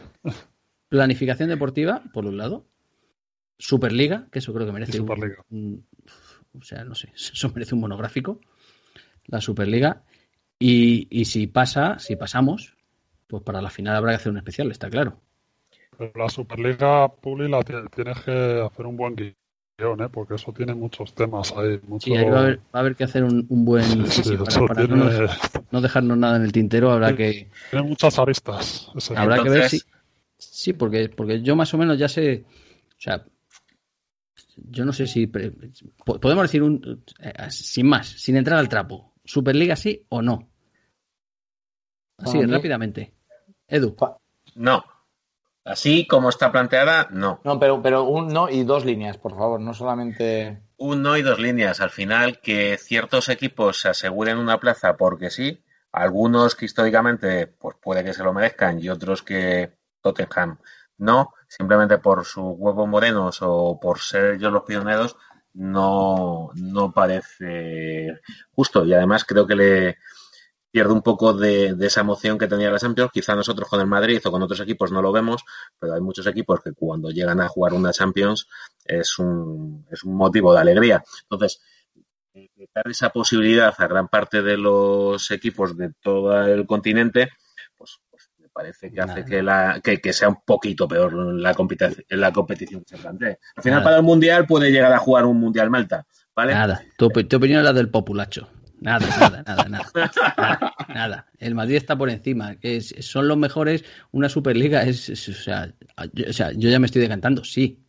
[0.89, 2.65] planificación deportiva, por un lado.
[3.59, 5.43] Superliga, que eso creo que merece Superliga.
[5.51, 5.85] un-
[6.59, 8.41] o sea, no sé, eso merece un monográfico.
[9.27, 10.01] La Superliga.
[10.57, 12.75] Y, y si pasa, si pasamos,
[13.27, 15.21] pues para la final habrá que hacer un especial, está claro.
[15.95, 19.35] pero la Superliga, Puli, la ti- tienes que hacer un buen guion,
[19.79, 20.09] ¿eh?
[20.11, 21.79] Porque eso tiene muchos temas ahí.
[21.87, 22.05] Mucho...
[22.05, 23.83] Sí, ahí va a haber, va a haber que hacer un, un buen.
[23.83, 25.39] Sí, sí, sí, para, eso para tiene, no, nos-
[25.71, 28.89] no dejarnos nada en el tintero, habrá que, tiene muchas aristas.
[28.95, 29.81] ese habrá que ver si.
[30.39, 32.45] Sí, porque, porque yo más o menos ya sé.
[32.89, 33.23] O sea,
[34.69, 35.27] yo no sé si.
[35.27, 37.03] Podemos decir un.
[37.19, 39.13] eh, sin más, sin entrar al trapo.
[39.23, 40.49] ¿Superliga sí o no?
[42.17, 43.13] Así, mí- rápidamente.
[43.67, 43.95] Edu.
[44.55, 44.83] no
[45.67, 49.59] así como está planteada no No, pero, pero un no y dos líneas, por favor,
[49.59, 50.63] no solamente.
[50.77, 55.29] un no y dos líneas al final que ciertos equipos se aseguren una plaza porque
[55.29, 60.57] sí algunos que históricamente pues puede que se lo merezcan y otros que Tottenham
[60.97, 65.15] no, simplemente por sus huevos morenos o por ser ellos los pioneros,
[65.53, 68.19] no, no parece
[68.51, 68.85] justo.
[68.85, 69.97] Y además creo que le
[70.77, 73.09] pierde un poco de, esa emoción que tenía la Champions.
[73.11, 75.43] Quizá nosotros con el Madrid o con otros equipos no lo vemos,
[75.79, 78.47] pero hay muchos equipos que cuando llegan a jugar una Champions
[78.85, 81.03] es un, es un motivo de alegría.
[81.23, 81.63] Entonces,
[82.75, 87.31] dar esa posibilidad a gran parte de los equipos de todo el continente,
[87.75, 92.05] pues, pues me parece que hace que, la, que, sea un poquito peor la, competición,
[92.09, 93.39] la competición que se plantee.
[93.55, 96.05] Al final, para el Mundial puede llegar a jugar un Mundial Malta,
[96.35, 96.53] ¿vale?
[96.53, 98.47] Nada, tu, opinión es la del populacho.
[98.79, 102.57] Nada, nada, nada, nada, nada, El Madrid está por encima.
[102.61, 103.83] Es, son los mejores.
[104.11, 105.73] Una Superliga es, o, sea,
[106.13, 107.43] yo, o sea, yo ya me estoy decantando.
[107.43, 107.79] Sí,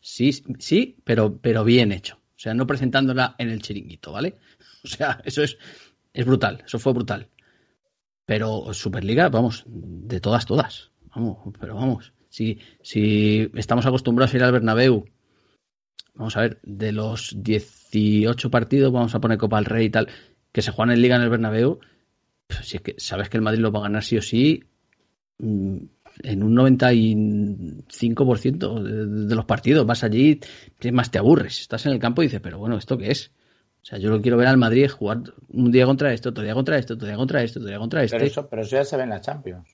[0.00, 2.16] sí, sí, pero, pero bien hecho.
[2.16, 4.36] O sea, no presentándola en el chiringuito, ¿vale?
[4.84, 5.58] O sea, eso es,
[6.12, 7.28] es brutal, eso fue brutal.
[8.26, 10.90] Pero Superliga, vamos, de todas, todas.
[11.14, 12.12] Vamos, pero vamos.
[12.28, 15.04] Si, si estamos acostumbrados a ir al Bernabéu,
[16.14, 20.08] vamos a ver, de los 18 partidos, vamos a poner Copa del Rey y tal,
[20.52, 21.80] que se juegan en Liga en el Bernabéu,
[22.46, 24.62] pues si es que sabes que el Madrid lo va a ganar sí o sí,
[25.38, 25.76] mm,
[26.22, 29.86] en un 95% de, de los partidos.
[29.86, 30.40] Vas allí,
[30.78, 31.60] ¿qué más te aburres?
[31.60, 33.32] Estás en el campo y dices, pero bueno, ¿esto qué es?
[33.82, 36.54] O sea, yo lo quiero ver al Madrid jugar un día contra esto, otro día
[36.54, 38.16] contra esto, otro día contra esto, otro día contra esto.
[38.16, 39.68] Pero eso, pero eso ya se ve en la Champions.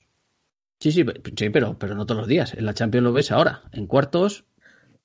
[0.79, 1.05] Sí, sí,
[1.35, 2.53] sí pero, pero no todos los días.
[2.55, 3.63] En la Champions lo ves ahora.
[3.71, 4.45] En cuartos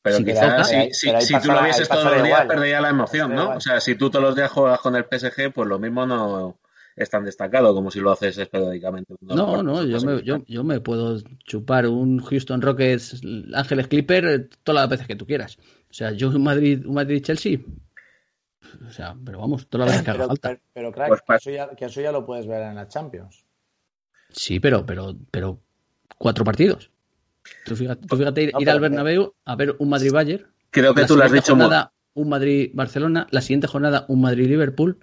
[0.05, 3.57] pero quizás si, si, tú lo vieses todos los días, perdería la emoción, ¿no?
[3.57, 6.59] O sea, si tú todos los días juegas con el PSG, pues lo mismo no,
[6.95, 9.15] es tan destacado como si lo haces periódicamente.
[9.23, 13.23] No, no, yo me, yo, yo me, puedo chupar un Houston Rockets
[13.55, 15.57] Ángeles Clipper eh, todas las veces que tú quieras.
[15.89, 17.61] O sea, yo un Madrid, un Madrid Chelsea.
[18.87, 20.59] O sea, pero vamos, todas las veces que haga falta.
[20.75, 23.43] Pero, pero pues que, eso ya, lo puedes ver en la Champions.
[24.29, 25.61] Sí, pero, pero, pero
[26.19, 26.91] cuatro partidos.
[27.65, 30.47] Tú fíjate, ir, al Bernabéu a ver un Madrid-Bayern.
[30.71, 33.27] Creo que tú lo has dicho jornada, Un Madrid-Barcelona.
[33.31, 34.99] La siguiente jornada, un Madrid-Liverpool.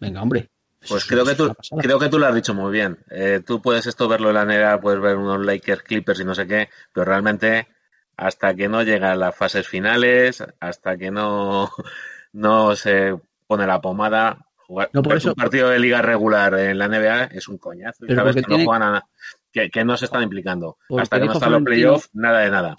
[0.00, 0.50] Venga, hombre.
[0.88, 2.98] Pues creo que, tú, creo que tú lo has dicho muy bien.
[3.10, 6.34] Eh, tú puedes esto verlo en la negra, puedes ver unos Lakers, Clippers y no
[6.34, 7.68] sé qué, pero realmente
[8.16, 11.70] hasta que no llega a las fases finales, hasta que no,
[12.32, 13.16] no se
[13.46, 18.06] pone la pomada, jugar un partido de liga regular en la NBA es un coñazo.
[18.06, 19.06] Y sabes que no juegan a,
[19.52, 20.78] que, que, no se están implicando.
[20.98, 22.76] Hasta que no están los playoffs, nada de nada.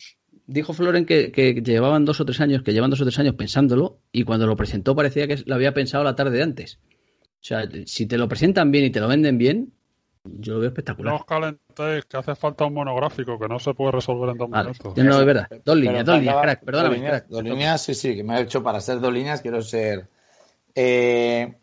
[0.48, 3.36] Dijo Floren que, que, llevaban dos o tres años, que llevan dos o tres años
[3.36, 6.80] pensándolo, y cuando lo presentó parecía que lo había pensado la tarde de antes.
[6.84, 9.74] O sea, si te lo presentan bien y te lo venden bien,
[10.24, 11.14] yo lo veo espectacular.
[11.14, 14.50] No os calentéis, que hace falta un monográfico que no se puede resolver en dos
[14.50, 14.98] minutos.
[14.98, 15.48] No, es verdad.
[15.64, 17.24] Dos líneas, dos líneas, crack, perdóname.
[17.30, 20.10] Dos líneas, sí, sí, que me ha hecho para ser dos líneas, quiero ser.
[20.74, 21.56] Eh,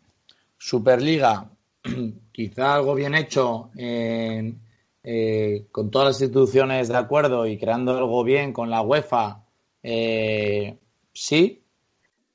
[0.65, 1.51] Superliga,
[2.33, 8.53] quizá algo bien hecho eh, con todas las instituciones de acuerdo y creando algo bien
[8.53, 9.45] con la UEFA,
[9.83, 10.79] eh,
[11.13, 11.65] sí,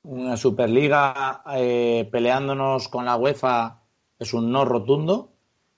[0.02, 3.80] una Superliga eh, peleándonos con la UEFA
[4.18, 5.32] es un no rotundo.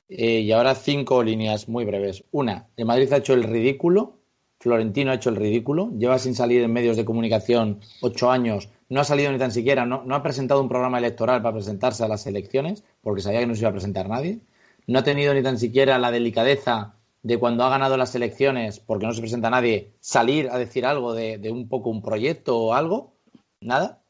[0.08, 2.24] Y ahora cinco líneas muy breves.
[2.32, 4.18] Una, el Madrid ha hecho el ridículo.
[4.58, 5.92] Florentino ha hecho el ridículo.
[5.96, 8.68] Lleva sin salir en medios de comunicación ocho años.
[8.90, 12.04] No ha salido ni tan siquiera, no, no ha presentado un programa electoral para presentarse
[12.04, 14.40] a las elecciones, porque sabía que no se iba a presentar nadie.
[14.86, 19.06] No ha tenido ni tan siquiera la delicadeza de cuando ha ganado las elecciones, porque
[19.06, 22.74] no se presenta nadie, salir a decir algo de, de un poco un proyecto o
[22.74, 23.14] algo.
[23.60, 24.00] Nada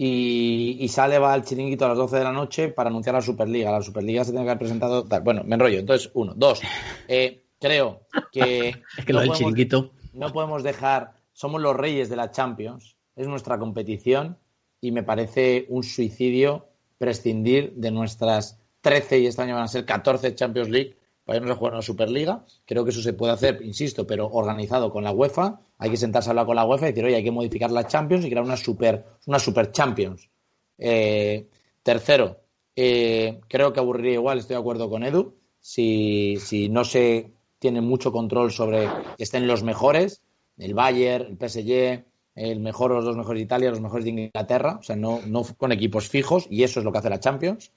[0.00, 3.72] y, sale, va al chiringuito a las 12 de la noche para anunciar la Superliga.
[3.72, 5.04] La Superliga se tiene que haber presentado.
[5.24, 5.80] Bueno, me enrollo.
[5.80, 6.34] Entonces, uno.
[6.36, 6.60] Dos,
[7.08, 8.68] eh, creo que.
[8.98, 9.90] es que lo del chiringuito.
[10.12, 11.14] No podemos dejar.
[11.32, 12.96] Somos los reyes de la Champions.
[13.18, 14.38] Es nuestra competición
[14.80, 19.84] y me parece un suicidio prescindir de nuestras 13 y este año van a ser
[19.84, 20.96] 14 Champions League
[21.28, 22.44] vayamos a jugar una Superliga.
[22.64, 25.60] Creo que eso se puede hacer, insisto, pero organizado con la UEFA.
[25.76, 27.86] Hay que sentarse a hablar con la UEFA y decir, oye, hay que modificar la
[27.86, 30.28] Champions y crear una Super, una super Champions.
[30.78, 31.46] Eh,
[31.82, 32.40] tercero,
[32.74, 37.82] eh, creo que aburriría igual, estoy de acuerdo con Edu, si, si no se tiene
[37.82, 40.22] mucho control sobre que estén los mejores,
[40.56, 42.04] el Bayern, el PSG,
[42.38, 45.42] el mejor, los dos mejores de Italia, los mejores de Inglaterra, o sea, no, no
[45.56, 47.72] con equipos fijos, y eso es lo que hace la Champions.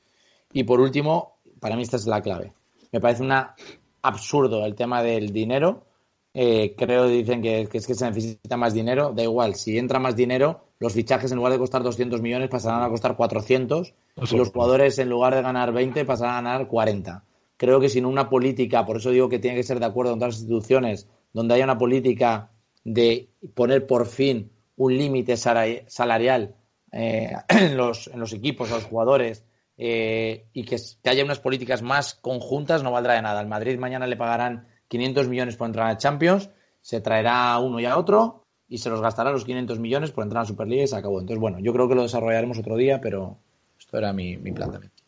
[0.54, 2.54] Y por último, para mí esta es la clave.
[2.92, 3.56] Me parece una
[4.02, 5.86] absurdo el tema del dinero.
[6.34, 9.14] Eh, creo dicen que, es que se necesita más dinero.
[9.16, 12.84] Da igual, si entra más dinero, los fichajes en lugar de costar 200 millones pasarán
[12.84, 13.94] a costar 400
[14.32, 17.24] y los jugadores en lugar de ganar 20 pasarán a ganar 40.
[17.58, 20.20] Creo que sin una política, por eso digo que tiene que ser de acuerdo con
[20.20, 22.51] todas las instituciones, donde haya una política
[22.84, 26.56] de poner por fin un límite salarial
[26.92, 29.46] eh, en, los, en los equipos, a los jugadores,
[29.78, 33.40] eh, y que, que haya unas políticas más conjuntas no valdrá de nada.
[33.40, 36.50] Al Madrid mañana le pagarán 500 millones por entrar a Champions,
[36.82, 40.24] se traerá a uno y a otro y se los gastará los 500 millones por
[40.24, 41.20] entrar a Superliga y se acabó.
[41.20, 43.38] Entonces, bueno, yo creo que lo desarrollaremos otro día, pero
[43.80, 45.04] esto era mi, mi planteamiento.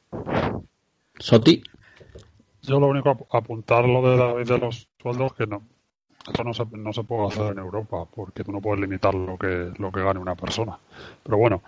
[1.19, 1.63] Soti.
[2.61, 5.61] Yo lo único ap- apuntar lo de David de los sueldos que no.
[6.27, 9.37] Esto no se, no se puede hacer en Europa porque tú no puedes limitar lo
[9.37, 10.77] que, lo que gane una persona.
[11.23, 11.61] Pero bueno,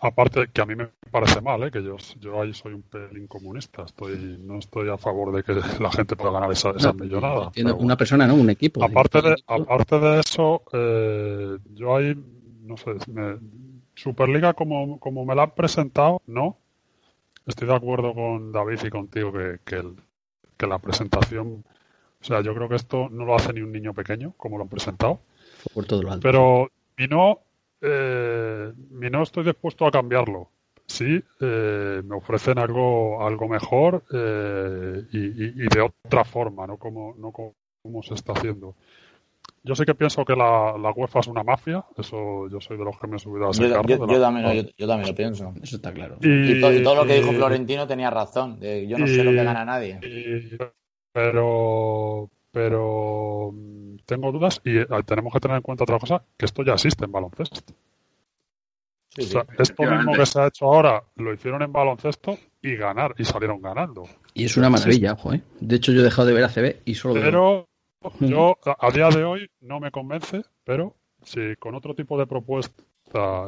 [0.00, 1.70] aparte que a mí me parece mal, ¿eh?
[1.70, 3.82] que yo, yo ahí soy un pelín comunista.
[3.82, 5.52] Estoy, no estoy a favor de que
[5.82, 6.84] la gente pueda ganar esa, pero
[7.34, 7.52] bueno.
[7.84, 8.34] Una persona, ¿no?
[8.34, 8.82] Un equipo.
[8.82, 12.16] Aparte de, aparte de eso, eh, yo ahí,
[12.62, 13.38] no sé, me-
[13.94, 16.56] Superliga como, como me la han presentado, no.
[17.46, 19.96] Estoy de acuerdo con David y contigo que, que, el-
[20.56, 21.64] que la presentación,
[22.20, 24.64] o sea, yo creo que esto no lo hace ni un niño pequeño, como lo
[24.64, 25.20] han presentado.
[25.74, 26.22] Por todo lo alto.
[26.22, 27.40] Pero mi no,
[27.80, 30.48] eh, mi no estoy dispuesto a cambiarlo.
[30.86, 36.76] Sí, eh, me ofrecen algo, algo mejor eh, y, y- y de otra forma, no
[36.78, 38.74] como, no como se está haciendo.
[39.62, 42.84] Yo sí que pienso que la, la UEFA es una mafia, eso yo soy de
[42.84, 43.86] los que me he subido a ese Yo, carro.
[43.88, 45.52] yo- de la- yo también, yo, yo también lo pienso.
[45.62, 46.16] Eso está claro.
[46.22, 48.58] Y, to- y todo lo que dijo Florentino tenía razón.
[48.58, 50.00] de yo no sé lo que gana nadie.
[51.12, 56.46] Pero pero mm, tengo dudas y eh, tenemos que tener en cuenta otra cosa, que
[56.46, 57.60] esto ya existe en baloncesto.
[59.10, 59.32] Sí, O sí.
[59.32, 63.24] sea, esto mismo que se ha hecho ahora lo hicieron en baloncesto y ganar y
[63.24, 64.04] salieron ganando.
[64.34, 65.42] Y es una maravilla, ojo, ¿eh?
[65.60, 67.22] De hecho, yo he dejado de ver ACB y solo veo.
[67.22, 67.68] Pero
[68.20, 72.26] yo a a día de hoy no me convence, pero si con otro tipo de
[72.26, 72.82] propuesta,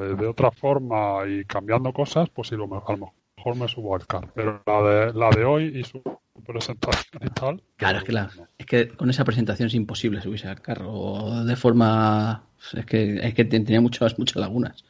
[0.00, 3.68] eh, de otra forma y cambiando cosas, pues sí, lo me- a lo mejor me
[3.68, 4.28] subo al car.
[4.34, 6.02] Pero la de, la de hoy y su
[6.40, 7.62] presentación y tal.
[7.76, 11.56] Claro, es que, la, es que con esa presentación es imposible subirse al carro de
[11.56, 12.44] forma.
[12.74, 14.84] Es que, es que tenía muchas, muchas lagunas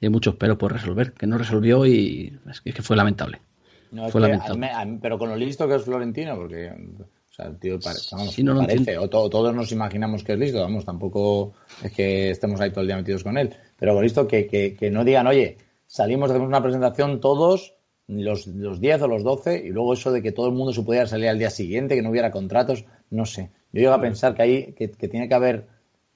[0.00, 2.96] y hay muchos peros por resolver, que no resolvió y es que, es que fue
[2.96, 3.40] lamentable.
[3.92, 4.66] No, Fue que lamentable.
[4.68, 7.58] a mí- a mí- pero con lo listo que es Florentino, porque o sea, el
[7.58, 10.60] tío pare- vamos, Sí, no lo parece, o to- todos nos imaginamos que es listo,
[10.60, 14.26] vamos, tampoco es que estemos ahí todo el día metidos con él, pero con listo
[14.26, 17.74] que, que, que no digan, oye, salimos, hacemos una presentación todos,
[18.10, 20.82] los, los 10 o los 12, y luego eso de que todo el mundo se
[20.82, 23.50] pudiera salir al día siguiente, que no hubiera contratos, no sé.
[23.72, 25.66] Yo llego a pensar que ahí que, que tiene que haber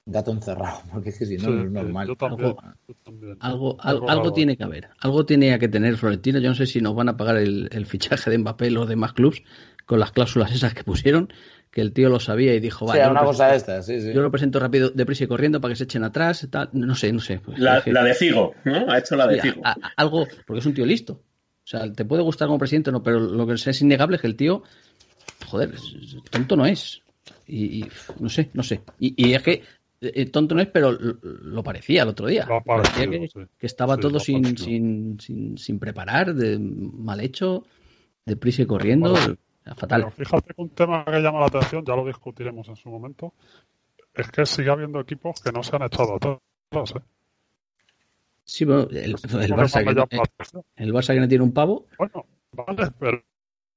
[0.05, 2.07] gato encerrado, porque es que si no, Sí, no es sí, normal.
[2.07, 3.37] yo también, Algo- yo también.
[3.39, 4.33] Algo, al- Algo algo raro.
[4.33, 4.89] tiene que haber.
[4.99, 6.39] Algo tenía que tener Florentino.
[6.39, 9.13] Yo no sé si nos van a pagar el, el fichaje de Mbappé los demás
[9.13, 9.41] clubs
[9.85, 11.31] con las cláusulas esas que pusieron,
[11.71, 13.85] que el tío lo sabía y dijo, Sí, vale, yo, una lo cosa presento- estas,
[13.85, 14.13] sí, sí.
[14.13, 16.47] yo lo presento rápido, deprisa y corriendo para que se echen atrás.
[16.51, 16.69] Tal.
[16.73, 17.39] No sé, no sé.
[17.39, 18.91] Pues, La, de Figo, ¿no?
[18.91, 19.61] Ha hecho la de Sí, Figo.
[19.65, 21.21] a- a- algo, porque es un tío listo.
[21.65, 24.27] O sea, te puede gustar como presidente, no, pero lo que es innegable es que
[24.27, 24.61] el tío,
[25.47, 25.73] joder,
[26.29, 27.01] tonto no es.
[27.47, 27.89] Y, y,
[28.19, 28.81] no sé, no sé.
[28.99, 29.63] Y, y es que
[29.99, 32.47] eh, tonto no es, pero lo, parecía el otro día.
[32.63, 33.39] Parecía que, sí.
[33.57, 37.65] que estaba Sí, todo sin, sin, sin, sin preparar, de, mal hecho,
[38.25, 39.13] deprisa y corriendo.
[39.13, 39.35] Bueno,
[39.75, 40.01] fatal.
[40.01, 43.33] Pero fíjate que un tema que llama la atención, ya lo discutiremos en su momento,
[44.13, 46.37] es que sigue habiendo equipos que no se han echado atrás.
[46.95, 47.14] ¿eh?
[48.45, 50.63] Sí, bueno, el, el Eso es Barça, lo que me llama que, la atención.
[50.75, 53.23] el Barça que no tiene un pavo, Bueno, vale, pero,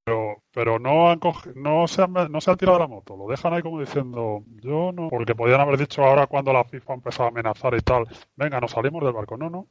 [0.05, 3.17] pero, pero no, han cogi- no, se han, no se han tirado la moto.
[3.17, 5.09] Lo dejan ahí como diciendo, yo no.
[5.09, 8.05] Porque podían haber dicho ahora cuando la FIFA empezó a amenazar y tal,
[8.37, 9.37] venga, nos salimos del barco.
[9.37, 9.67] No, no.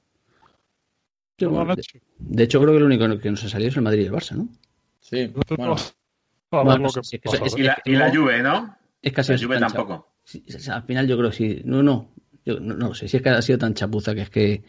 [1.37, 1.99] yo, de, hecho.
[2.17, 4.13] de hecho creo que lo único que no se salió es el Madrid y el
[4.13, 4.49] Barça, ¿no?
[4.99, 5.75] Sí, bueno.
[7.55, 8.77] Y la, y la Juve, ¿no?
[9.01, 10.13] Es casi La Juve tampoco.
[10.23, 11.61] Sí, o sea, al final yo creo que sí.
[11.65, 12.09] No, no.
[12.45, 13.07] Yo no, no lo sé.
[13.07, 14.63] Si es que ha sido tan chapuza que es que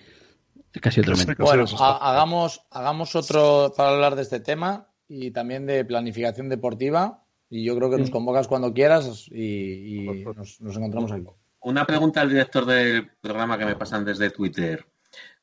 [0.90, 1.34] Sí, tremendo.
[1.34, 6.48] que Bueno, ha- hagamos, hagamos otro para hablar de este tema y también de planificación
[6.48, 7.24] deportiva.
[7.50, 10.34] Y yo creo que nos convocas cuando quieras y, y Perfecto.
[10.34, 11.24] nos, nos encontramos aquí.
[11.60, 14.84] Una pregunta al director del programa que me pasan desde Twitter.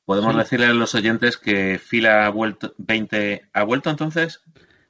[0.05, 4.41] ¿Podemos decirle a los oyentes que Fila ha vuelto 20 ha vuelto entonces?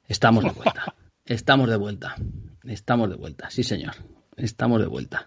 [0.06, 0.94] Estamos de vuelta.
[1.24, 2.16] Estamos de vuelta.
[2.64, 3.48] Estamos de vuelta.
[3.50, 3.94] Sí, señor.
[4.36, 5.26] Estamos de vuelta.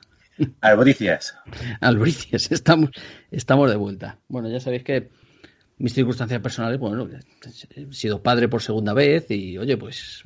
[0.61, 1.35] Albricias.
[1.81, 2.91] Albricias, estamos,
[3.31, 4.17] estamos de vuelta.
[4.27, 5.09] Bueno, ya sabéis que
[5.79, 7.07] mis circunstancias personales, bueno,
[7.75, 10.23] he sido padre por segunda vez y, oye, pues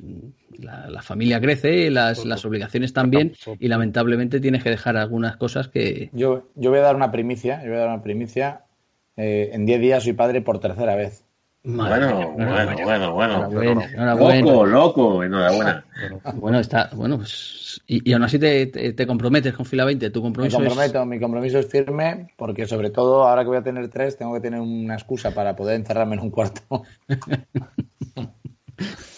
[0.58, 5.68] la, la familia crece, las, las obligaciones también y lamentablemente tienes que dejar algunas cosas
[5.68, 6.10] que...
[6.12, 7.62] Yo, yo voy a dar una primicia.
[7.62, 8.64] Yo voy a dar una primicia.
[9.16, 11.23] Eh, en 10 días soy padre por tercera vez.
[11.66, 13.48] Madre Bueno, bueno, bueno, bueno.
[13.48, 14.40] Enhorabuena, enhorabuena.
[14.42, 15.84] Loco, loco, enhorabuena.
[16.34, 17.80] Bueno, está, bueno, pues.
[17.86, 20.10] Y, y aún así te, te- te comprometes con fila 20.
[20.10, 20.64] Tu Me compromiso es.
[20.68, 24.34] comprometo, mi compromiso es firme porque sobre todo ahora que voy a tener tres tengo
[24.34, 26.82] que tener una excusa para poder encerrarme en un cuarto.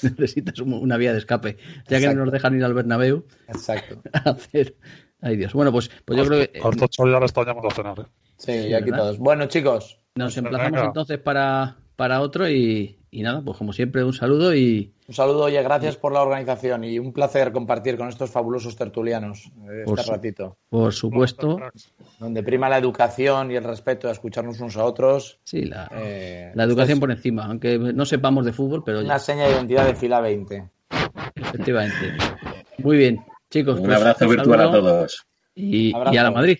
[0.02, 1.56] Necesitas un- una vía de escape.
[1.88, 4.00] Ya que no nos dejan ir al Bernabéu Exacto.
[4.12, 4.76] a hacer.
[5.20, 5.52] Ay Dios.
[5.52, 6.60] Bueno, pues, pues yo creo que.
[6.90, 7.98] chavos ya les están llamando a cenar.
[8.00, 8.04] ¿eh?
[8.36, 8.98] Sí, Sí, y aquí ¿verdad?
[8.98, 9.18] todos.
[9.18, 10.86] Bueno, chicos, Nos emplazamos Venga.
[10.86, 14.92] entonces para, para otro y, y nada, pues como siempre, un saludo y.
[15.08, 19.50] Un saludo, oye, gracias por la organización y un placer compartir con estos fabulosos tertulianos
[19.70, 20.56] eh, este su- ratito.
[20.68, 21.58] Por supuesto.
[22.18, 25.38] Donde prima la educación y el respeto a escucharnos unos a otros.
[25.44, 29.44] Sí, la, Eh, la educación por encima, aunque no sepamos de fútbol, pero una seña
[29.44, 30.68] de identidad de fila 20.
[31.36, 32.12] efectivamente.
[32.78, 33.78] Muy bien, chicos.
[33.78, 35.24] Un pues, abrazo virtual a todos.
[35.54, 36.58] Y, y a la Madrid.